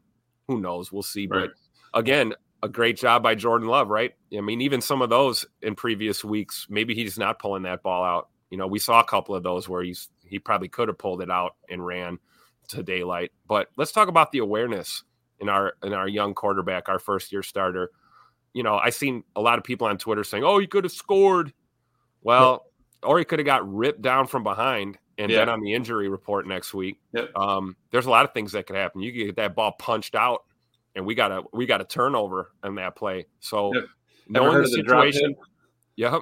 [0.47, 0.91] who knows?
[0.91, 1.27] We'll see.
[1.27, 1.49] Right.
[1.91, 4.13] But again, a great job by Jordan Love, right?
[4.35, 8.03] I mean, even some of those in previous weeks, maybe he's not pulling that ball
[8.03, 8.29] out.
[8.49, 11.21] You know, we saw a couple of those where he's he probably could have pulled
[11.21, 12.19] it out and ran
[12.69, 13.31] to daylight.
[13.47, 15.03] But let's talk about the awareness
[15.43, 17.91] in our in our young quarterback, our first year starter.
[18.53, 20.93] You know, I seen a lot of people on Twitter saying, "Oh, he could have
[20.93, 21.53] scored."
[22.23, 22.65] Well,
[23.03, 25.39] or he could have got ripped down from behind and yeah.
[25.39, 26.99] then on the injury report next week.
[27.13, 27.35] Yep.
[27.35, 29.01] Um, there's a lot of things that could happen.
[29.01, 30.43] You get that ball punched out,
[30.95, 33.27] and we got a we got a turnover in that play.
[33.39, 33.85] So yep.
[34.27, 35.35] knowing the situation,
[35.95, 36.21] yep,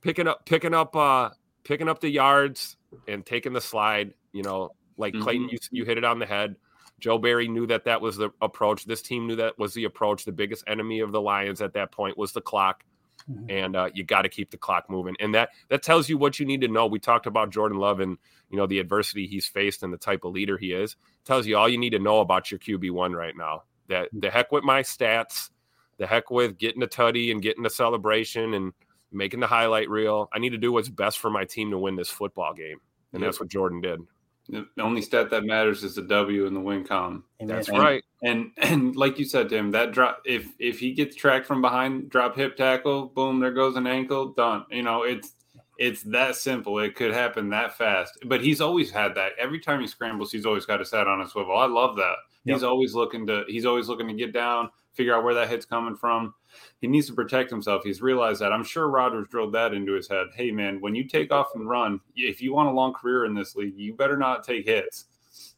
[0.00, 1.30] picking up picking up uh
[1.64, 2.76] picking up the yards
[3.08, 4.14] and taking the slide.
[4.32, 5.22] You know, like mm-hmm.
[5.22, 6.56] Clayton, you you hit it on the head.
[7.00, 8.84] Joe Barry knew that that was the approach.
[8.84, 10.24] This team knew that was the approach.
[10.24, 12.84] The biggest enemy of the Lions at that point was the clock,
[13.30, 13.50] mm-hmm.
[13.50, 15.16] and uh, you got to keep the clock moving.
[15.20, 16.86] And that that tells you what you need to know.
[16.86, 18.16] We talked about Jordan Love and
[18.50, 20.96] you know the adversity he's faced and the type of leader he is.
[21.24, 23.64] Tells you all you need to know about your QB one right now.
[23.88, 25.50] That the heck with my stats,
[25.98, 28.72] the heck with getting a tutty and getting the celebration and
[29.12, 30.28] making the highlight reel.
[30.32, 32.78] I need to do what's best for my team to win this football game,
[33.12, 33.28] and yep.
[33.28, 34.00] that's what Jordan did.
[34.48, 37.24] The only stat that matters is the W in the win column.
[37.40, 38.04] That's and, right.
[38.22, 42.10] And and like you said, Tim, that drop if if he gets tracked from behind,
[42.10, 44.66] drop hip tackle, boom, there goes an ankle, done.
[44.70, 45.32] You know, it's
[45.78, 46.78] it's that simple.
[46.78, 48.18] It could happen that fast.
[48.26, 49.32] But he's always had that.
[49.38, 51.56] Every time he scrambles, he's always got his head on a swivel.
[51.56, 52.16] I love that.
[52.44, 52.54] Yep.
[52.56, 55.66] He's always looking to he's always looking to get down, figure out where that hit's
[55.66, 56.34] coming from
[56.80, 57.82] he needs to protect himself.
[57.84, 58.52] He's realized that.
[58.52, 60.28] I'm sure Rodgers drilled that into his head.
[60.34, 63.34] Hey, man, when you take off and run, if you want a long career in
[63.34, 65.06] this league, you better not take hits.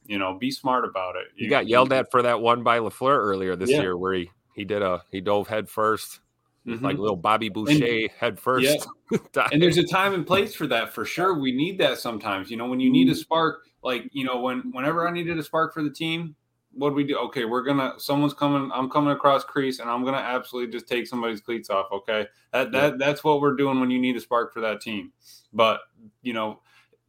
[0.07, 1.27] You know, be smart about it.
[1.35, 3.81] You, you got yelled at for that one by LaFleur earlier this yeah.
[3.81, 6.21] year, where he he did a he dove head 1st
[6.67, 6.85] mm-hmm.
[6.85, 8.87] like little Bobby Boucher and, head first.
[9.11, 9.19] Yeah.
[9.53, 11.39] and there's a time and place for that for sure.
[11.39, 12.51] We need that sometimes.
[12.51, 13.21] You know, when you need a mm-hmm.
[13.21, 16.37] spark, like you know when whenever I needed a spark for the team,
[16.77, 17.17] what do we do?
[17.19, 18.71] Okay, we're gonna someone's coming.
[18.73, 21.87] I'm coming across crease, and I'm gonna absolutely just take somebody's cleats off.
[21.93, 25.13] Okay, that that that's what we're doing when you need a spark for that team.
[25.53, 25.81] But
[26.23, 26.61] you know,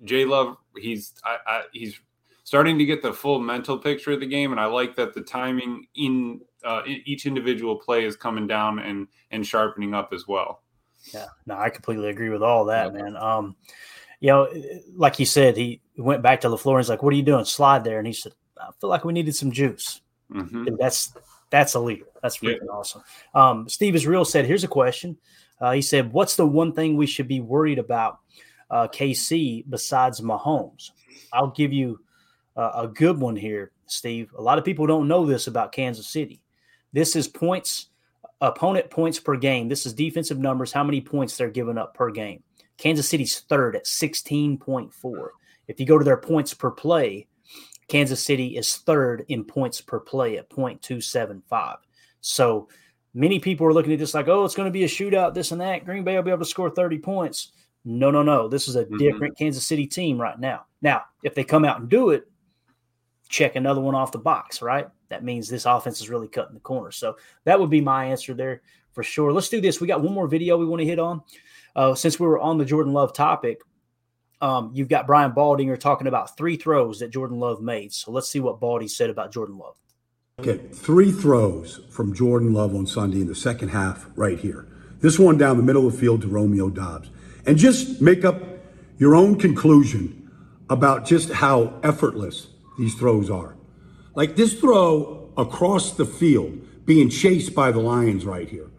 [0.04, 2.00] Jay Love, he's I, I he's
[2.44, 5.22] starting to get the full mental picture of the game, and I like that the
[5.22, 10.64] timing in uh, each individual play is coming down and and sharpening up as well.
[11.14, 13.16] Yeah, no, I completely agree with all that, man.
[13.18, 13.56] Um,
[14.20, 14.48] you know,
[14.96, 17.46] like he said, he went back to LaFleur and he's like, "What are you doing?
[17.46, 20.02] Slide there." And he said, "I feel like we needed some juice."
[20.32, 20.68] Mm-hmm.
[20.68, 21.14] And that's
[21.50, 22.06] that's a leader.
[22.22, 22.72] That's freaking yeah.
[22.72, 23.04] awesome.
[23.34, 25.18] Um, Steve is real said, "Here's a question."
[25.60, 28.20] Uh, he said, "What's the one thing we should be worried about,
[28.70, 30.92] uh, KC, besides Mahomes?"
[31.34, 32.00] I'll give you
[32.56, 34.34] uh, a good one here, Steve.
[34.38, 36.42] A lot of people don't know this about Kansas City.
[36.94, 37.88] This is points,
[38.42, 39.68] opponent points per game.
[39.68, 42.44] This is defensive numbers, how many points they're giving up per game.
[42.78, 45.28] Kansas City's third at 16.4.
[45.68, 47.28] If you go to their points per play,
[47.88, 51.78] Kansas City is third in points per play at 0.275.
[52.22, 52.68] So
[53.14, 55.52] many people are looking at this like, oh, it's going to be a shootout, this
[55.52, 55.86] and that.
[55.86, 57.54] Green Bay will be able to score 30 points.
[57.86, 58.48] No, no, no.
[58.48, 58.98] This is a mm-hmm.
[58.98, 60.66] different Kansas City team right now.
[60.82, 62.28] Now, if they come out and do it,
[63.30, 64.88] check another one off the box, right?
[65.10, 66.92] That means this offense is really cutting the corner.
[66.92, 68.62] So that would be my answer there
[68.92, 69.32] for sure.
[69.32, 69.80] Let's do this.
[69.80, 71.22] We got one more video we want to hit on.
[71.76, 73.62] Uh, since we were on the Jordan Love topic,
[74.42, 77.94] um, you've got Brian Baldinger talking about three throws that Jordan Love made.
[77.94, 79.76] So let's see what Baldy said about Jordan Love.
[80.40, 84.68] Okay, three throws from Jordan Love on Sunday in the second half, right here.
[85.00, 87.10] This one down the middle of the field to Romeo Doubs.
[87.48, 88.44] And just make up
[89.00, 90.32] your own conclusion
[90.70, 93.56] about just how effortless these throws are.
[94.14, 98.70] Like this throw across the field, being chased by the Lions right here.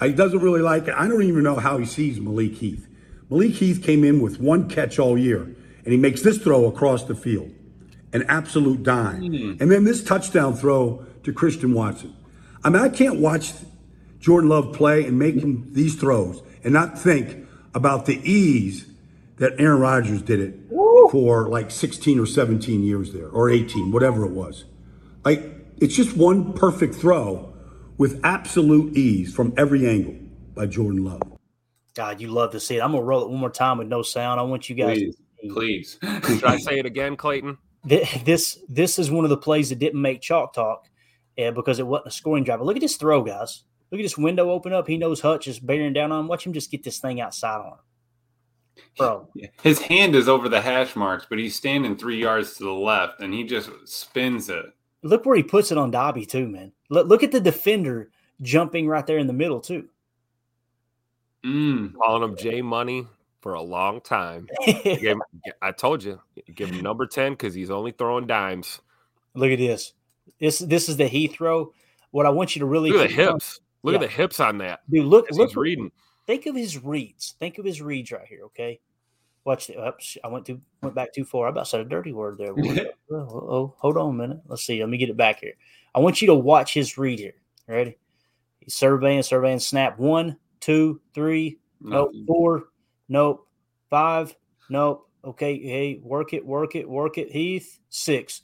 [0.00, 0.94] He doesn't really like it.
[0.96, 2.87] I don't even know how he sees Malik Heath.
[3.30, 7.04] Malik Heath came in with one catch all year, and he makes this throw across
[7.04, 7.50] the field,
[8.12, 9.20] an absolute dime.
[9.20, 9.60] Mm.
[9.60, 12.14] And then this touchdown throw to Christian Watson.
[12.64, 13.52] I mean, I can't watch
[14.18, 18.86] Jordan Love play and make him these throws and not think about the ease
[19.36, 21.08] that Aaron Rodgers did it Woo.
[21.10, 24.64] for like 16 or 17 years there, or 18, whatever it was.
[25.24, 25.42] Like,
[25.76, 27.52] it's just one perfect throw
[27.98, 30.16] with absolute ease from every angle
[30.54, 31.22] by Jordan Love.
[31.98, 32.80] God, you love to see it.
[32.80, 34.38] I'm gonna roll it one more time with no sound.
[34.38, 34.98] I want you guys.
[35.42, 35.98] Please, please.
[36.28, 37.58] Should I say it again, Clayton?
[37.84, 40.86] This this is one of the plays that didn't make chalk talk,
[41.36, 42.60] uh, because it wasn't a scoring drive.
[42.60, 43.64] But look at this throw, guys.
[43.90, 44.86] Look at this window open up.
[44.86, 46.28] He knows Hutch is bearing down on him.
[46.28, 48.84] Watch him just get this thing outside on him.
[48.96, 49.28] Bro.
[49.64, 53.18] His hand is over the hash marks, but he's standing three yards to the left
[53.18, 54.66] and he just spins it.
[55.02, 56.70] Look where he puts it on Dobby, too, man.
[56.90, 59.88] Look, look at the defender jumping right there in the middle, too.
[61.44, 61.94] Mm.
[61.94, 63.06] Calling him J Money
[63.40, 64.48] for a long time.
[64.60, 65.22] him,
[65.62, 66.20] I told you,
[66.54, 68.80] give him number 10 because he's only throwing dimes.
[69.34, 69.92] Look at this.
[70.40, 71.72] This this is the he throw.
[72.10, 73.60] What I want you to really look at the hips.
[73.82, 74.00] Look yeah.
[74.00, 74.80] at the hips on that.
[74.90, 75.90] Dude, look, look he's reading.
[76.26, 77.34] Think of his reads.
[77.38, 78.42] Think of his reads right here.
[78.46, 78.80] Okay.
[79.44, 79.82] Watch the.
[79.82, 81.46] Oops, I went to went back too far.
[81.46, 82.52] I about said a dirty word there.
[83.10, 84.40] oh, oh, hold on a minute.
[84.46, 84.80] Let's see.
[84.80, 85.54] Let me get it back here.
[85.94, 87.34] I want you to watch his read here.
[87.66, 87.96] Ready?
[88.60, 89.58] He's surveying, surveying.
[89.58, 91.58] Snap one, two, three.
[91.80, 92.12] Nope.
[92.26, 92.64] Four.
[93.08, 93.46] Nope.
[93.90, 94.34] Five.
[94.68, 95.08] Nope.
[95.24, 95.58] Okay.
[95.58, 97.30] Hey, work it, work it, work it.
[97.30, 97.78] Heath.
[97.88, 98.42] Six.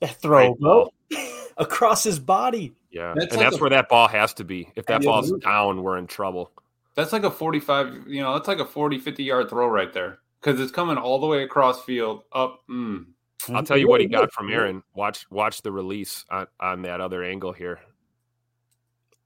[0.00, 0.90] That throw, bro.
[1.56, 2.74] Across his body.
[2.90, 3.14] Yeah.
[3.16, 4.70] That's and like that's a, where that ball has to be.
[4.76, 6.52] If that ball's down, we're in trouble.
[6.94, 10.18] That's like a 45, you know, that's like a 40, 50 yard throw right there
[10.40, 12.60] because it's coming all the way across field up.
[12.68, 13.06] Mm.
[13.50, 14.82] I'll tell you what he got from Aaron.
[14.94, 17.80] Watch watch the release on, on that other angle here.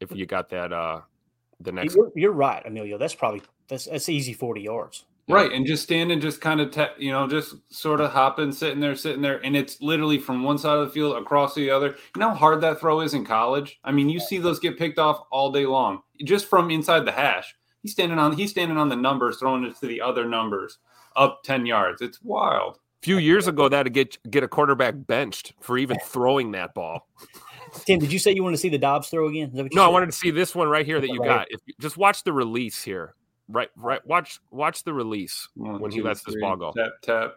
[0.03, 1.01] If you got that uh
[1.61, 2.99] the next You're, you're right, Emilio.
[2.99, 5.05] That's probably that's that's easy 40 yards.
[5.29, 8.81] Right, and just standing, just kind of, te- you know, just sort of hopping, sitting
[8.81, 11.95] there, sitting there, and it's literally from one side of the field across the other.
[12.17, 13.79] You know how hard that throw is in college.
[13.85, 17.13] I mean, you see those get picked off all day long, just from inside the
[17.13, 17.55] hash.
[17.83, 20.79] He's standing on he's standing on the numbers, throwing it to the other numbers
[21.17, 22.03] up 10 yards.
[22.03, 22.77] It's wild.
[22.77, 27.09] A few years ago, that'd get get a quarterback benched for even throwing that ball.
[27.85, 29.51] Tim, did you say you want to see the Doubs throw again?
[29.53, 29.79] No, said?
[29.79, 31.47] I wanted to see this one right here that you got.
[31.51, 33.15] If just watch the release here.
[33.49, 34.05] Right, right.
[34.07, 36.73] Watch watch the release one, when two, he lets three, this ball go.
[36.73, 37.35] Tap tap.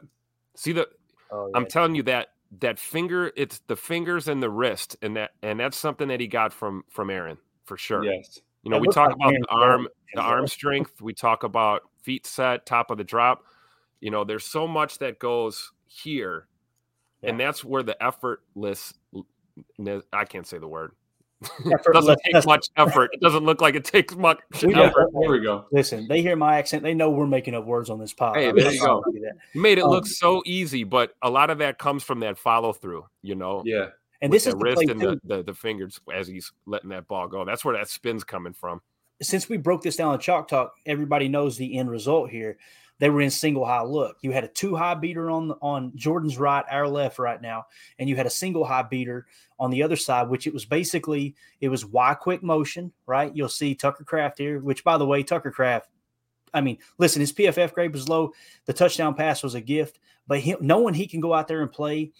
[0.55, 0.87] See the
[1.31, 1.57] oh, yeah.
[1.57, 2.29] I'm telling you that
[2.59, 6.27] that finger, it's the fingers and the wrist, and that and that's something that he
[6.27, 8.03] got from from Aaron for sure.
[8.03, 8.39] Yes.
[8.63, 11.01] You know, we talk like about the arm, the arm strength.
[11.01, 13.43] We talk about feet set, top of the drop.
[13.99, 16.47] You know, there's so much that goes here,
[17.21, 17.29] yeah.
[17.29, 18.93] and that's where the effortless.
[20.13, 20.91] I can't say the word.
[21.41, 23.11] it doesn't take much effort.
[23.13, 25.09] It doesn't look like it takes much We effort.
[25.19, 25.65] There we go.
[25.71, 26.83] Listen, they hear my accent.
[26.83, 28.37] They know we're making up words on this pod.
[28.37, 29.01] Hey, I'm there you go.
[29.03, 29.33] to do that.
[29.53, 32.37] You made it Um, look so easy, but a lot of that comes from that
[32.37, 33.05] follow through.
[33.21, 33.87] You know, Yeah.
[34.21, 36.89] And with this is the the wrist and the, the the fingers as he's letting
[36.89, 37.43] that ball go.
[37.43, 38.81] That's where that spin's coming from.
[39.21, 42.57] since we broke this down in Chalk Talk, everybody knows the end result here.
[42.99, 44.17] They were in single high look.
[44.21, 47.65] You had a two high beater on on Jordan's right, our left right now,
[47.99, 49.27] and you had a single high beater
[49.59, 53.35] on the other side, which it was basically it was Y quick motion, right?
[53.35, 55.89] You'll see Tucker Kraft here, which by the way, Tucker Kraft,
[56.53, 58.31] I mean, listen, his PFF grade was low.
[58.65, 61.71] The touchdown pass was a gift, but him, knowing he can go out there and
[61.71, 62.13] play,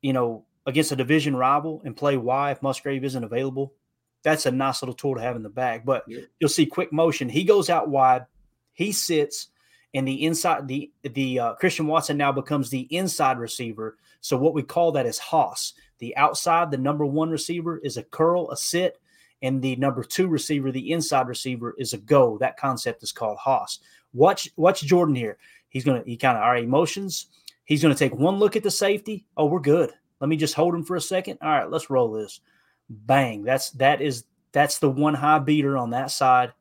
[0.00, 3.74] you know, against a division rival and play Y if Musgrave isn't available,
[4.22, 5.84] that's a nice little tool to have in the bag.
[5.84, 6.20] But Yeah.
[6.40, 7.28] you'll see quick motion.
[7.28, 8.24] He goes out wide,
[8.72, 9.48] he sits,
[9.94, 13.96] and the inside the the uh, Christian Watson now becomes the inside receiver.
[14.20, 15.74] So what we call that is Hoss.
[15.98, 19.00] The outside, the number one receiver is a curl, a sit,
[19.42, 22.36] and the number two receiver, the inside receiver, is a go.
[22.38, 23.78] That concept is called Hoss.
[24.12, 25.38] Watch watch Jordan here.
[25.68, 27.26] He's gonna he kind of right emotions.
[27.64, 29.24] He's gonna take one look at the safety.
[29.36, 29.92] Oh, we're good.
[30.20, 31.38] Let me just hold him for a second.
[31.42, 32.40] All right, let's roll this.
[32.88, 33.42] Bang.
[33.42, 36.52] That's that is that's the one high beater on that side.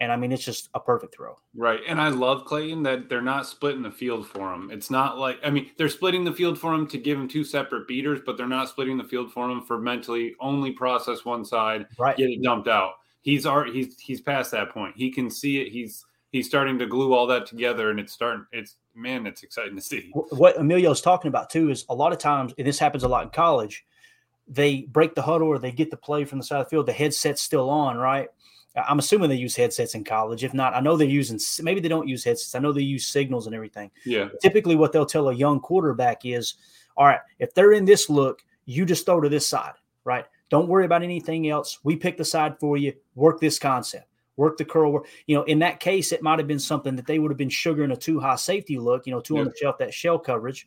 [0.00, 1.36] And I mean, it's just a perfect throw.
[1.54, 1.80] Right.
[1.86, 4.70] And I love Clayton that they're not splitting the field for him.
[4.72, 7.44] It's not like, I mean, they're splitting the field for him to give him two
[7.44, 11.44] separate beaters, but they're not splitting the field for him for mentally only process one
[11.44, 12.16] side, Right.
[12.16, 12.94] get it dumped out.
[13.22, 14.94] He's already, he's, he's past that point.
[14.96, 15.70] He can see it.
[15.70, 19.76] He's, he's starting to glue all that together and it's starting, it's, man, it's exciting
[19.76, 20.10] to see.
[20.12, 23.08] Wh- What Emilio's talking about too is a lot of times, and this happens a
[23.08, 23.86] lot in college,
[24.48, 26.86] they break the huddle or they get the play from the side of the field.
[26.86, 28.28] The headset's still on, right?
[28.76, 30.42] I'm assuming they use headsets in college.
[30.42, 32.54] If not, I know they're using, maybe they don't use headsets.
[32.54, 33.90] I know they use signals and everything.
[34.04, 34.28] Yeah.
[34.42, 36.54] Typically, what they'll tell a young quarterback is,
[36.96, 40.24] all right, if they're in this look, you just throw to this side, right?
[40.50, 41.78] Don't worry about anything else.
[41.84, 42.92] We pick the side for you.
[43.14, 44.06] Work this concept.
[44.36, 44.92] Work the curl.
[44.92, 45.06] Work.
[45.26, 47.48] You know, in that case, it might have been something that they would have been
[47.48, 49.06] sugaring a too high safety look.
[49.06, 50.66] You know, two on the shelf, that shell coverage,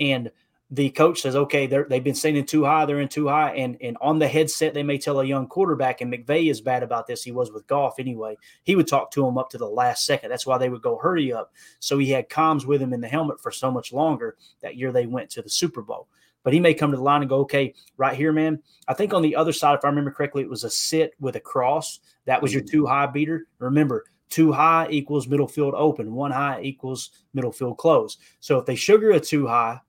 [0.00, 0.30] and
[0.72, 3.76] the coach says, okay, they're, they've been saying too high, they're in too high, and
[3.82, 7.06] and on the headset they may tell a young quarterback, and McVay is bad about
[7.06, 7.22] this.
[7.22, 8.38] He was with Goff anyway.
[8.62, 10.30] He would talk to him up to the last second.
[10.30, 11.52] That's why they would go hurry up.
[11.78, 14.36] So he had comms with him in the helmet for so much longer.
[14.62, 16.08] That year they went to the Super Bowl.
[16.42, 18.60] But he may come to the line and go, okay, right here, man.
[18.88, 21.36] I think on the other side, if I remember correctly, it was a sit with
[21.36, 22.00] a cross.
[22.24, 22.70] That was your mm-hmm.
[22.70, 23.46] two high beater.
[23.58, 28.16] Remember, two high equals middle field open, one high equals middle field close.
[28.40, 29.80] So if they sugar a two high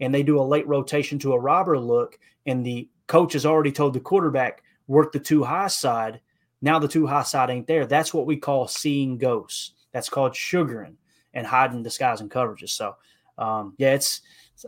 [0.00, 3.72] and they do a late rotation to a robber look, and the coach has already
[3.72, 6.20] told the quarterback, work the two high side.
[6.60, 7.86] Now the two high side ain't there.
[7.86, 9.72] That's what we call seeing ghosts.
[9.92, 10.96] That's called sugaring
[11.34, 12.70] and hiding, disguising coverages.
[12.70, 12.96] So,
[13.38, 14.22] um, yeah, it's,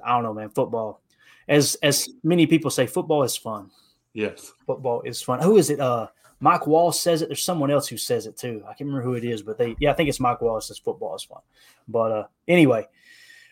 [0.05, 0.51] I don't know, man.
[0.51, 1.01] Football,
[1.49, 3.71] as as many people say, football is fun.
[4.13, 4.53] Yes.
[4.67, 5.41] Football is fun.
[5.41, 5.81] Who is it?
[5.81, 6.09] Uh,
[6.41, 7.29] Mike Wall says it.
[7.29, 8.63] There's someone else who says it too.
[8.65, 10.79] I can't remember who it is, but they, yeah, I think it's Mike Wall says
[10.79, 11.41] football is fun.
[11.89, 12.87] But uh, anyway,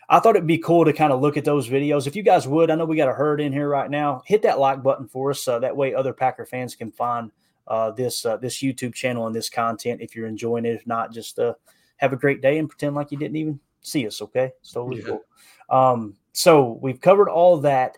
[0.09, 2.07] I thought it'd be cool to kind of look at those videos.
[2.07, 4.21] If you guys would, I know we got a herd in here right now.
[4.25, 5.47] Hit that like button for us.
[5.47, 7.31] Uh, that way, other Packer fans can find
[7.67, 10.01] uh, this uh, this YouTube channel and this content.
[10.01, 11.53] If you're enjoying it, if not, just uh,
[11.97, 14.21] have a great day and pretend like you didn't even see us.
[14.21, 15.07] Okay, it's totally Yeah.
[15.07, 15.21] cool.
[15.69, 17.97] Um, so we've covered all that.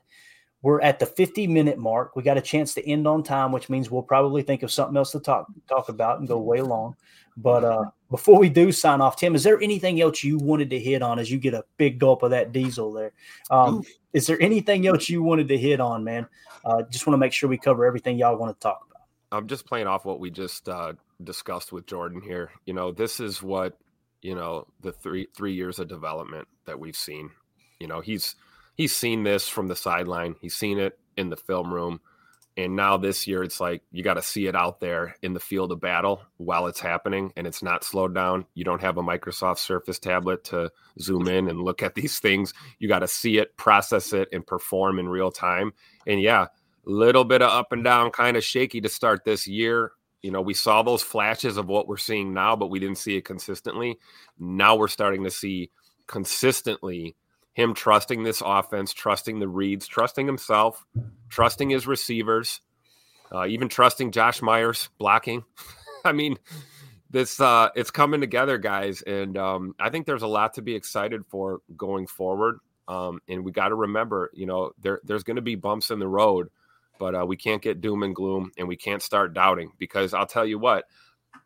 [0.62, 2.16] We're at the 50 minute mark.
[2.16, 4.98] We got a chance to end on time, which means we'll probably think of something
[4.98, 6.96] else to talk talk about and go way long.
[7.38, 10.80] But uh, before we do sign off, Tim, is there anything else you wanted to
[10.80, 13.12] hit on as you get a big gulp of that diesel there?
[13.50, 13.84] Um,
[14.14, 16.28] is there anything else you wanted to hit on, man?
[16.64, 19.04] Uh, just want to make sure we cover everything y'all want to talk about.
[19.32, 20.94] I'm just playing off what we just uh,
[21.24, 22.52] discussed with Jordan here.
[22.66, 23.78] You know, this is what
[24.22, 27.32] you know the three three years of development that we've seen.
[27.80, 28.36] You know, he's
[28.76, 30.36] he's seen this from the sideline.
[30.42, 32.00] He's seen it in the film room,
[32.58, 35.40] and now this year it's like you got to see it out there in the
[35.40, 38.46] field of battle while it's happening, and it's not slowed down.
[38.54, 42.54] You don't have a Microsoft Surface tablet to zoom in and look at these things.
[42.80, 45.74] You got to see it, process it, and perform in real time.
[46.08, 46.48] And yeah,
[46.86, 49.92] little bit of up and down, kind of shaky to start this year.
[50.22, 53.18] You know, we saw those flashes of what we're seeing now, but we didn't see
[53.18, 54.00] it consistently.
[54.40, 55.72] Now we're starting to see
[56.08, 57.16] consistently
[57.56, 60.86] him trusting this offense, trusting the reads, trusting himself,
[61.30, 62.60] trusting his receivers,
[63.34, 65.44] uh, even trusting Josh Myers blocking.
[66.06, 66.38] I mean,
[67.10, 70.76] this uh, it's coming together, guys, and um, I think there's a lot to be
[70.76, 72.60] excited for going forward.
[72.90, 76.00] Um, and we got to remember, you know, there there's going to be bumps in
[76.00, 76.50] the road,
[77.00, 80.28] but uh, we can't get doom and gloom, and we can't start doubting because I'll
[80.28, 80.84] tell you what,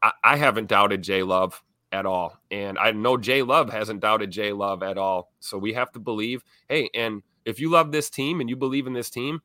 [0.02, 4.32] I, I haven't doubted Jay Love at all, and I know Jay Love hasn't doubted
[4.32, 5.32] Jay Love at all.
[5.40, 6.44] So we have to believe.
[6.68, 9.42] Hey, and if you love this team and you believe in this team,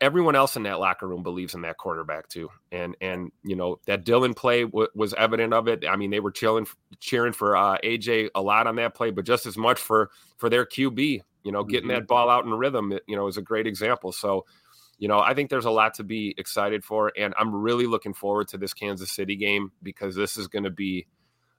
[0.00, 2.50] everyone else in that locker room believes in that quarterback too.
[2.72, 5.84] And and you know that Dillon play w- was evident of it.
[5.88, 6.66] I mean, they were chilling,
[7.00, 10.48] cheering for uh, AJ a lot on that play, but just as much for for
[10.50, 11.20] their QB.
[11.42, 11.94] You know, getting Mhm.
[11.94, 14.12] that ball out in rhythm, you know, is a great example.
[14.12, 14.44] So,
[14.98, 18.12] you know, I think there's a lot to be excited for, and I'm really looking
[18.12, 21.06] forward to this Kansas City game because this is going to be.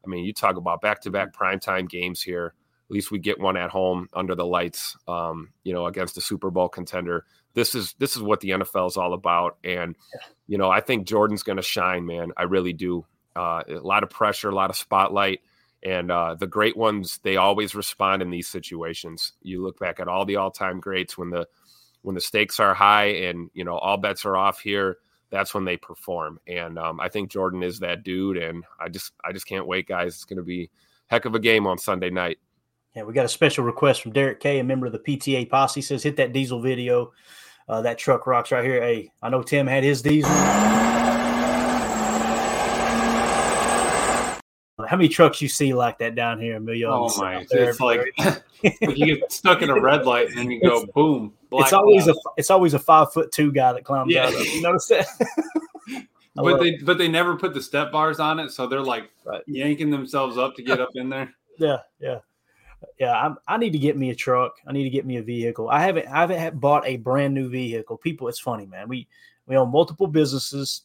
[0.05, 2.53] I mean, you talk about back-to-back primetime games here.
[2.89, 6.21] At least we get one at home under the lights, um, you know, against a
[6.21, 7.25] Super Bowl contender.
[7.53, 9.95] This is this is what the NFL is all about, and
[10.47, 12.31] you know, I think Jordan's going to shine, man.
[12.37, 13.05] I really do.
[13.35, 15.39] Uh, a lot of pressure, a lot of spotlight,
[15.83, 19.33] and uh, the great ones they always respond in these situations.
[19.41, 21.47] You look back at all the all-time greats when the
[22.01, 24.97] when the stakes are high and you know all bets are off here.
[25.31, 28.37] That's when they perform, and um, I think Jordan is that dude.
[28.37, 30.15] And I just I just can't wait, guys.
[30.15, 30.69] It's going to be
[31.07, 32.37] heck of a game on Sunday night.
[32.95, 35.79] Yeah, we got a special request from Derek K, a member of the PTA posse.
[35.79, 37.13] he Says hit that diesel video.
[37.69, 38.81] Uh, that truck rocks right here.
[38.81, 40.29] Hey, I know Tim had his diesel.
[44.85, 46.91] How many trucks you see like that down here, Emilio?
[46.91, 47.45] Oh It's my!
[47.49, 48.43] It's like everywhere.
[48.81, 51.33] like you get stuck in a red light and then you go boom.
[51.51, 54.25] Black it's always a it's always a five foot two guy that climbs Yeah.
[54.27, 54.33] out.
[54.33, 54.45] Of.
[54.47, 55.07] You notice that?
[56.33, 59.11] But love they but they never put the step bars on it, so they're like
[59.25, 59.43] Right.
[59.47, 61.33] yanking themselves up to get up in there.
[61.59, 62.19] Yeah, yeah,
[62.97, 63.11] yeah.
[63.11, 64.53] I'm, I need to get me a truck.
[64.65, 65.69] I need to get me a vehicle.
[65.69, 67.97] I haven't I haven't bought a brand new vehicle.
[67.97, 68.87] People, it's funny, man.
[68.87, 69.07] We
[69.45, 70.83] we own multiple businesses,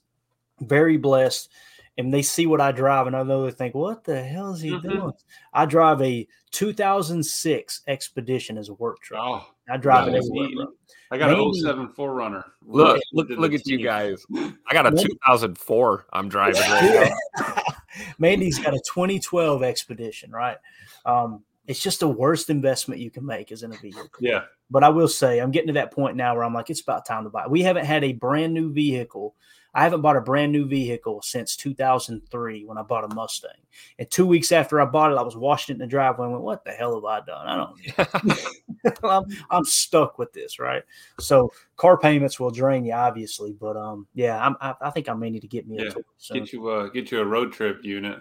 [0.60, 1.50] very blessed,
[1.98, 4.60] and they see what I drive, and I know they think, "What the hell is
[4.60, 4.82] he Mhm.
[4.82, 5.12] doing?"
[5.52, 9.22] I drive a 2006 Expedition as a work truck.
[9.24, 10.26] Oh, I drive it nice.
[10.28, 10.66] everywhere.
[10.66, 10.66] bro.
[11.10, 12.44] I got an Maybe- 07 4Runner.
[12.66, 14.24] Look, Right look, look at you guys.
[14.34, 16.06] I got a 2004.
[16.12, 17.54] I'm driving right now.
[18.18, 20.58] Mandy's got a 2012 Expedition, right?
[21.04, 24.08] Um, it's just the worst investment you can make is in a vehicle.
[24.20, 26.80] Yeah, But I will say, I'm getting to that point now where I'm like, it's
[26.80, 27.46] about time to buy.
[27.46, 29.34] We haven't had a brand new vehicle.
[29.76, 33.50] I haven't bought a brand new vehicle since 2003 when I bought a Mustang.
[33.98, 36.32] And two weeks after I bought it, I was washing it in the driveway and
[36.32, 37.46] went, "What the hell have I done?
[37.46, 38.98] I don't.
[39.04, 40.82] I'm, I'm stuck with this, right?
[41.20, 45.12] So car payments will drain you, obviously, but um, yeah, I'm, I, I think I
[45.12, 45.90] may need to get me a Yeah.
[46.16, 46.38] soon.
[46.38, 48.20] get you uh get you a road trip unit.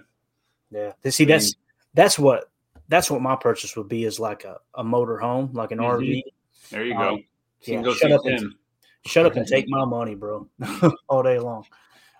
[0.71, 0.91] Yeah.
[1.09, 1.55] See, that's
[1.93, 2.51] that's what
[2.89, 5.99] that's what my purchase would be is like a, a motor home, like an Mhm.
[6.01, 6.21] RV.
[6.69, 7.15] There you Um, go.
[7.15, 7.23] You
[7.75, 8.55] yeah, go shut up and-.
[9.05, 10.47] Shut up and take my money, bro,
[11.09, 11.65] all day long.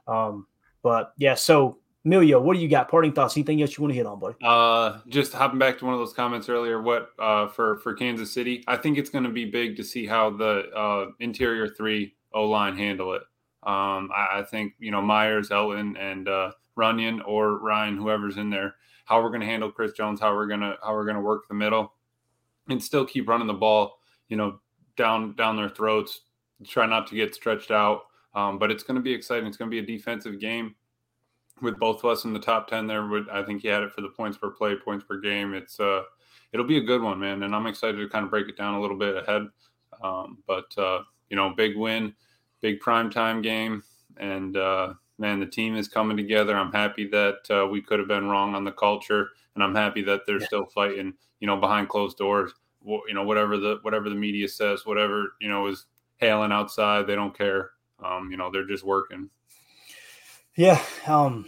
[0.08, 0.48] Um,
[0.84, 2.90] but yeah, so Emilio, what do you got?
[2.90, 3.36] Parting thoughts?
[3.36, 4.36] Anything else you want to hit on, buddy?
[4.44, 6.82] Uh, just hopping back to one of those comments earlier.
[6.82, 8.64] What uh for for Kansas City?
[8.68, 12.44] I think it's going to be big to see how the uh interior three O
[12.46, 13.24] line handle it.
[13.64, 18.52] Um, I, I think you know Myers, Elgton, and uh, Runyan or Ryan, whoever's in
[18.52, 18.76] there.
[19.06, 20.20] How we're going to handle Chris Jones?
[20.20, 21.94] How we're gonna how we're gonna work the middle,
[22.70, 23.98] and still keep running the ball.
[24.30, 24.60] You know,
[24.96, 26.22] down down their throats.
[26.66, 28.04] Try not to get stretched out.
[28.34, 29.48] Um, but it's going to be exciting.
[29.48, 30.76] It's going to be a defensive game
[31.62, 33.94] with both of us in the top 10 there would I think he had it
[33.94, 35.54] for the points per play, points per game.
[35.54, 36.02] It's uh
[36.52, 38.76] it'll be a good one, man, and I'm excited to kind of break it down
[38.76, 39.48] a little bit ahead.
[40.02, 42.14] Um, but uh, you know, big win,
[42.62, 43.84] big prime time game,
[44.18, 46.56] and uh, man, the team is coming together.
[46.58, 50.02] I'm happy that uh, we could have been wrong on the culture, and I'm happy
[50.04, 52.54] that they're still fighting, you know, behind closed doors.
[52.86, 55.86] You know, whatever the whatever the media says, whatever you know is
[56.18, 57.72] hailing outside, they don't care.
[58.04, 59.30] Um, you know, they're just working.
[60.56, 60.82] Yeah.
[61.08, 61.46] Um,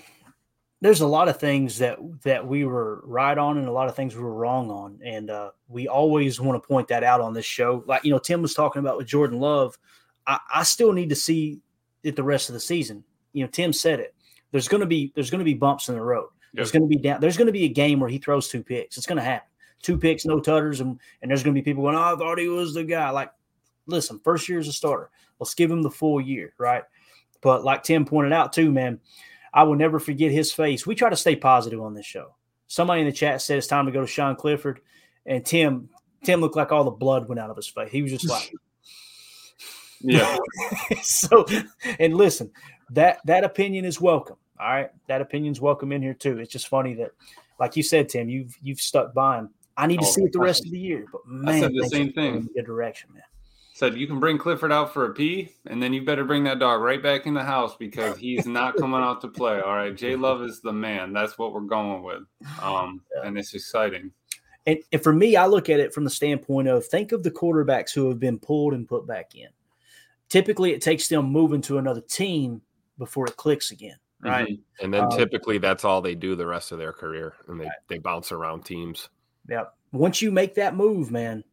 [0.82, 3.96] there's a lot of things that that we were right on and a lot of
[3.96, 5.00] things we were wrong on.
[5.04, 7.84] And uh, we always want to point that out on this show.
[7.88, 9.78] Like, you know, Tim was talking about with Jordan Love.
[10.26, 11.62] I, I still need to see
[12.04, 13.04] it the rest of the season.
[13.34, 14.14] You know, Tim said it.
[14.52, 16.30] There's gonna be there's gonna be bumps in the road.
[16.54, 18.98] There's gonna be down there's gonna be a game where he throws two picks.
[18.98, 19.50] It's gonna happen.
[19.82, 22.48] Two picks, no tutters, and and there's gonna be people going, Oh, I thought he
[22.48, 23.10] was the guy.
[23.10, 23.32] Like,
[23.88, 25.10] listen, first year as a starter.
[25.40, 26.84] Let's give him the full year, right?
[27.42, 29.00] But like Tim pointed out too, man,
[29.54, 30.86] I will never forget his face.
[30.86, 32.36] We try to stay positive on this show.
[32.68, 34.82] Somebody in the chat said it's time to go to Sean Clifford,
[35.26, 35.90] and Tim
[36.24, 37.92] Tim looked like all the blood went out of his face.
[37.92, 38.54] He was just like,
[40.02, 40.38] Yeah.
[41.02, 41.46] so.
[42.00, 42.52] And listen,
[42.92, 44.36] that that opinion is welcome.
[44.60, 46.40] All right, that opinion's welcome in here too.
[46.40, 47.12] It's just funny that,
[47.60, 49.50] like you said, Tim, you've you've stuck by him.
[49.78, 51.74] I need to Oh, see it the I- rest of the year, but man, said
[51.74, 52.50] the same thing.
[52.56, 53.24] Good direction, man.
[53.78, 56.58] Said you can bring Clifford out for a pee, and then you better bring that
[56.58, 59.62] dog right back in the house because he's not coming out to play.
[59.62, 61.14] All right, J Love is the man.
[61.14, 62.24] That's what we're going with,
[62.60, 64.12] um, and it's exciting.
[64.66, 67.30] And, and for me, I look at it from the standpoint of think of the
[67.30, 69.48] quarterbacks who have been pulled and put back in.
[70.28, 72.62] Typically, it takes them moving to another team
[72.98, 74.48] before it clicks again, right?
[74.48, 74.60] Mhm.
[74.82, 77.70] And then Um, typically that's all they do the rest of their career, and they
[77.88, 79.10] they bounce around teams.
[79.48, 79.66] Yeah.
[79.92, 81.44] Once you make that move, man,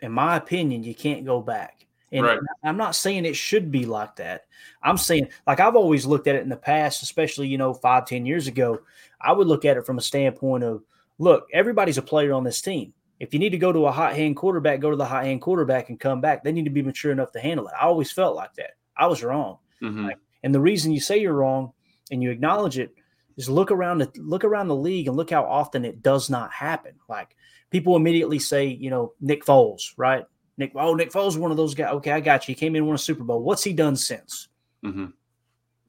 [0.00, 1.86] in my opinion, you can't go back.
[2.12, 2.38] And Right.
[2.62, 4.46] I'm not saying it should be like that.
[4.82, 8.06] I'm saying, like I've always looked at it in the past, especially, you know, five,
[8.06, 8.80] ten years ago,
[9.20, 10.84] I would look at it from a standpoint of,
[11.18, 12.92] look, everybody's a player on this team.
[13.18, 15.40] If you need to go to a hot hand quarterback, go to the hot hand
[15.42, 16.44] quarterback and come back.
[16.44, 17.74] They need to be mature enough to handle it.
[17.80, 18.72] I always felt like that.
[18.96, 19.58] I was wrong.
[19.82, 20.12] Mhm.
[20.44, 21.72] And the reason you say you're wrong
[22.10, 22.94] and you acknowledge it
[23.36, 26.52] is look around the look around the league and look how often it does not
[26.52, 26.92] happen.
[27.08, 27.36] Like
[27.70, 30.24] people immediately say, you know, Nick Foles, right?
[30.58, 31.92] Nick, oh, Nick Foles, is one of those guys.
[31.94, 32.54] Okay, I got you.
[32.54, 33.42] He came in and won a Super Bowl.
[33.42, 34.48] What's he done since?
[34.84, 35.12] Mhm.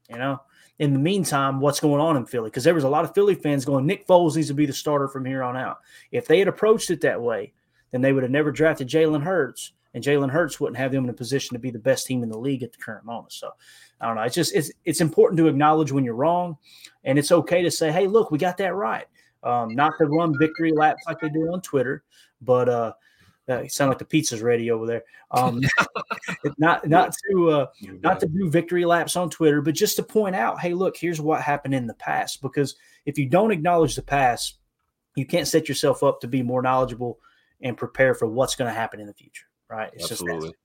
[0.10, 0.42] You know,
[0.80, 2.50] in the meantime, what's going on in Philly?
[2.50, 4.74] Because there was a lot of Philly fans going, Nick Foles needs to be the
[4.74, 5.80] starter from here on out.
[6.12, 7.54] If they had approached it that way,
[7.92, 11.10] then they would have never drafted Jalen Hurts, and Jalen Hurts wouldn't have them in
[11.10, 13.34] a position to be the best team in the league at the current moment.
[13.34, 13.52] So
[14.00, 14.24] I don't know.
[14.24, 16.58] It's just it's it's important to acknowledge when you're wrong,
[17.04, 19.06] and it's okay to say, hey, look, we got that right.
[19.48, 22.04] Um, not to run victory laps like they do on Twitter,
[22.42, 22.92] but uh,
[23.70, 25.04] sound like the pizza's ready over there.
[25.32, 25.62] Um,
[26.58, 27.66] not not to uh,
[28.04, 31.22] not to do victory laps on Twitter, but just to point out, hey, look, here's
[31.22, 32.42] what happened in the past.
[32.42, 32.76] Because
[33.06, 34.58] if you don't acknowledge the past,
[35.16, 37.20] you can't set yourself up to be more knowledgeable
[37.62, 39.46] and prepare for what's going to happen in the future.
[39.70, 39.92] Right?
[39.94, 40.50] It's Absolutely.
[40.50, 40.56] that.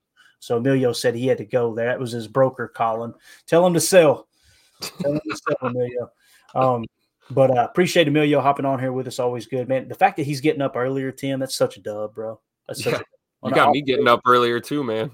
[0.41, 1.87] So Emilio said he had to go there.
[1.87, 3.15] That was his broker calling.
[3.47, 4.27] Tell him to sell.
[4.81, 6.11] Tell him to sell, Emilio.
[6.57, 6.85] Um,
[7.35, 9.19] but uh, appreciate Emilio hopping on here with us.
[9.19, 9.89] Always good, man.
[9.89, 12.41] The fact that he's getting up earlier, Tim, that's such a dub, bro.
[12.67, 13.01] That's such Yeah.
[13.43, 15.11] a You got me getting up earlier too, man.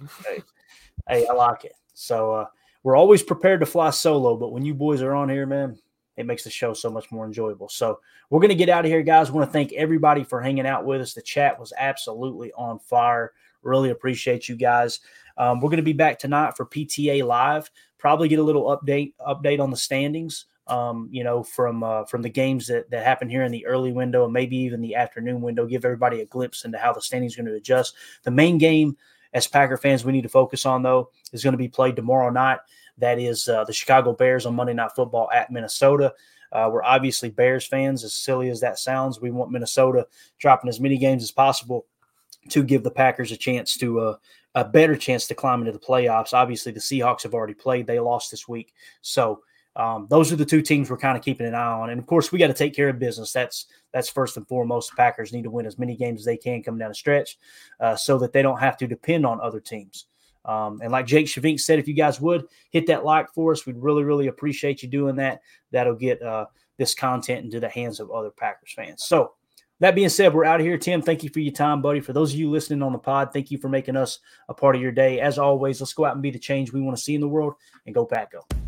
[1.08, 1.72] Hey, I like it.
[1.94, 2.46] So uh,
[2.82, 5.78] we're always prepared to fly solo, but when you boys are on here, man,
[6.16, 7.68] it makes the show so much more enjoyable.
[7.68, 8.00] So
[8.30, 9.30] we're gonna get out of here, guys.
[9.30, 11.14] want to thank everybody for hanging out with us.
[11.14, 13.32] The chat was absolutely on fire.
[13.62, 15.00] Really appreciate you guys.
[15.36, 17.70] Um, we're gonna be back tonight for PTA live.
[17.98, 20.44] Probably get a little update update on the standings.
[20.68, 23.90] Um, you know, from uh, from the games that that happen here in the early
[23.90, 25.66] window and maybe even the afternoon window.
[25.66, 27.94] Give everybody a glimpse into how the standings going to adjust.
[28.22, 28.96] The main game
[29.32, 32.30] as Packer fans we need to focus on though is going to be played tomorrow
[32.30, 32.58] night.
[32.98, 36.12] That is uh, the Chicago Bears on Monday Night Football at Minnesota.
[36.50, 39.20] Uh, we're obviously Bears fans, as silly as that sounds.
[39.20, 40.06] We want Minnesota
[40.38, 41.86] dropping as many games as possible
[42.48, 44.16] to give the Packers a chance to uh,
[44.54, 46.32] a better chance to climb into the playoffs.
[46.32, 49.42] Obviously, the Seahawks have already played; they lost this week, so
[49.78, 51.90] um, those are the two teams we're kind of keeping an eye on.
[51.90, 53.32] And of course, we got to take care of business.
[53.32, 54.94] That's that's first and foremost.
[54.96, 57.38] Packers need to win as many games as they can coming down the stretch,
[57.80, 60.06] uh, so that they don't have to depend on other teams.
[60.44, 63.66] Um, and like Jake Shavink said, if you guys would hit that like for us,
[63.66, 65.40] we'd really, really appreciate you doing that.
[65.72, 66.46] That'll get uh,
[66.78, 69.04] this content into the hands of other Packers fans.
[69.04, 69.32] So,
[69.80, 70.76] that being said, we're out of here.
[70.76, 72.00] Tim, thank you for your time, buddy.
[72.00, 74.18] For those of you listening on the pod, thank you for making us
[74.48, 75.20] a part of your day.
[75.20, 77.28] As always, let's go out and be the change we want to see in the
[77.28, 77.54] world
[77.86, 78.67] and go Pack Go.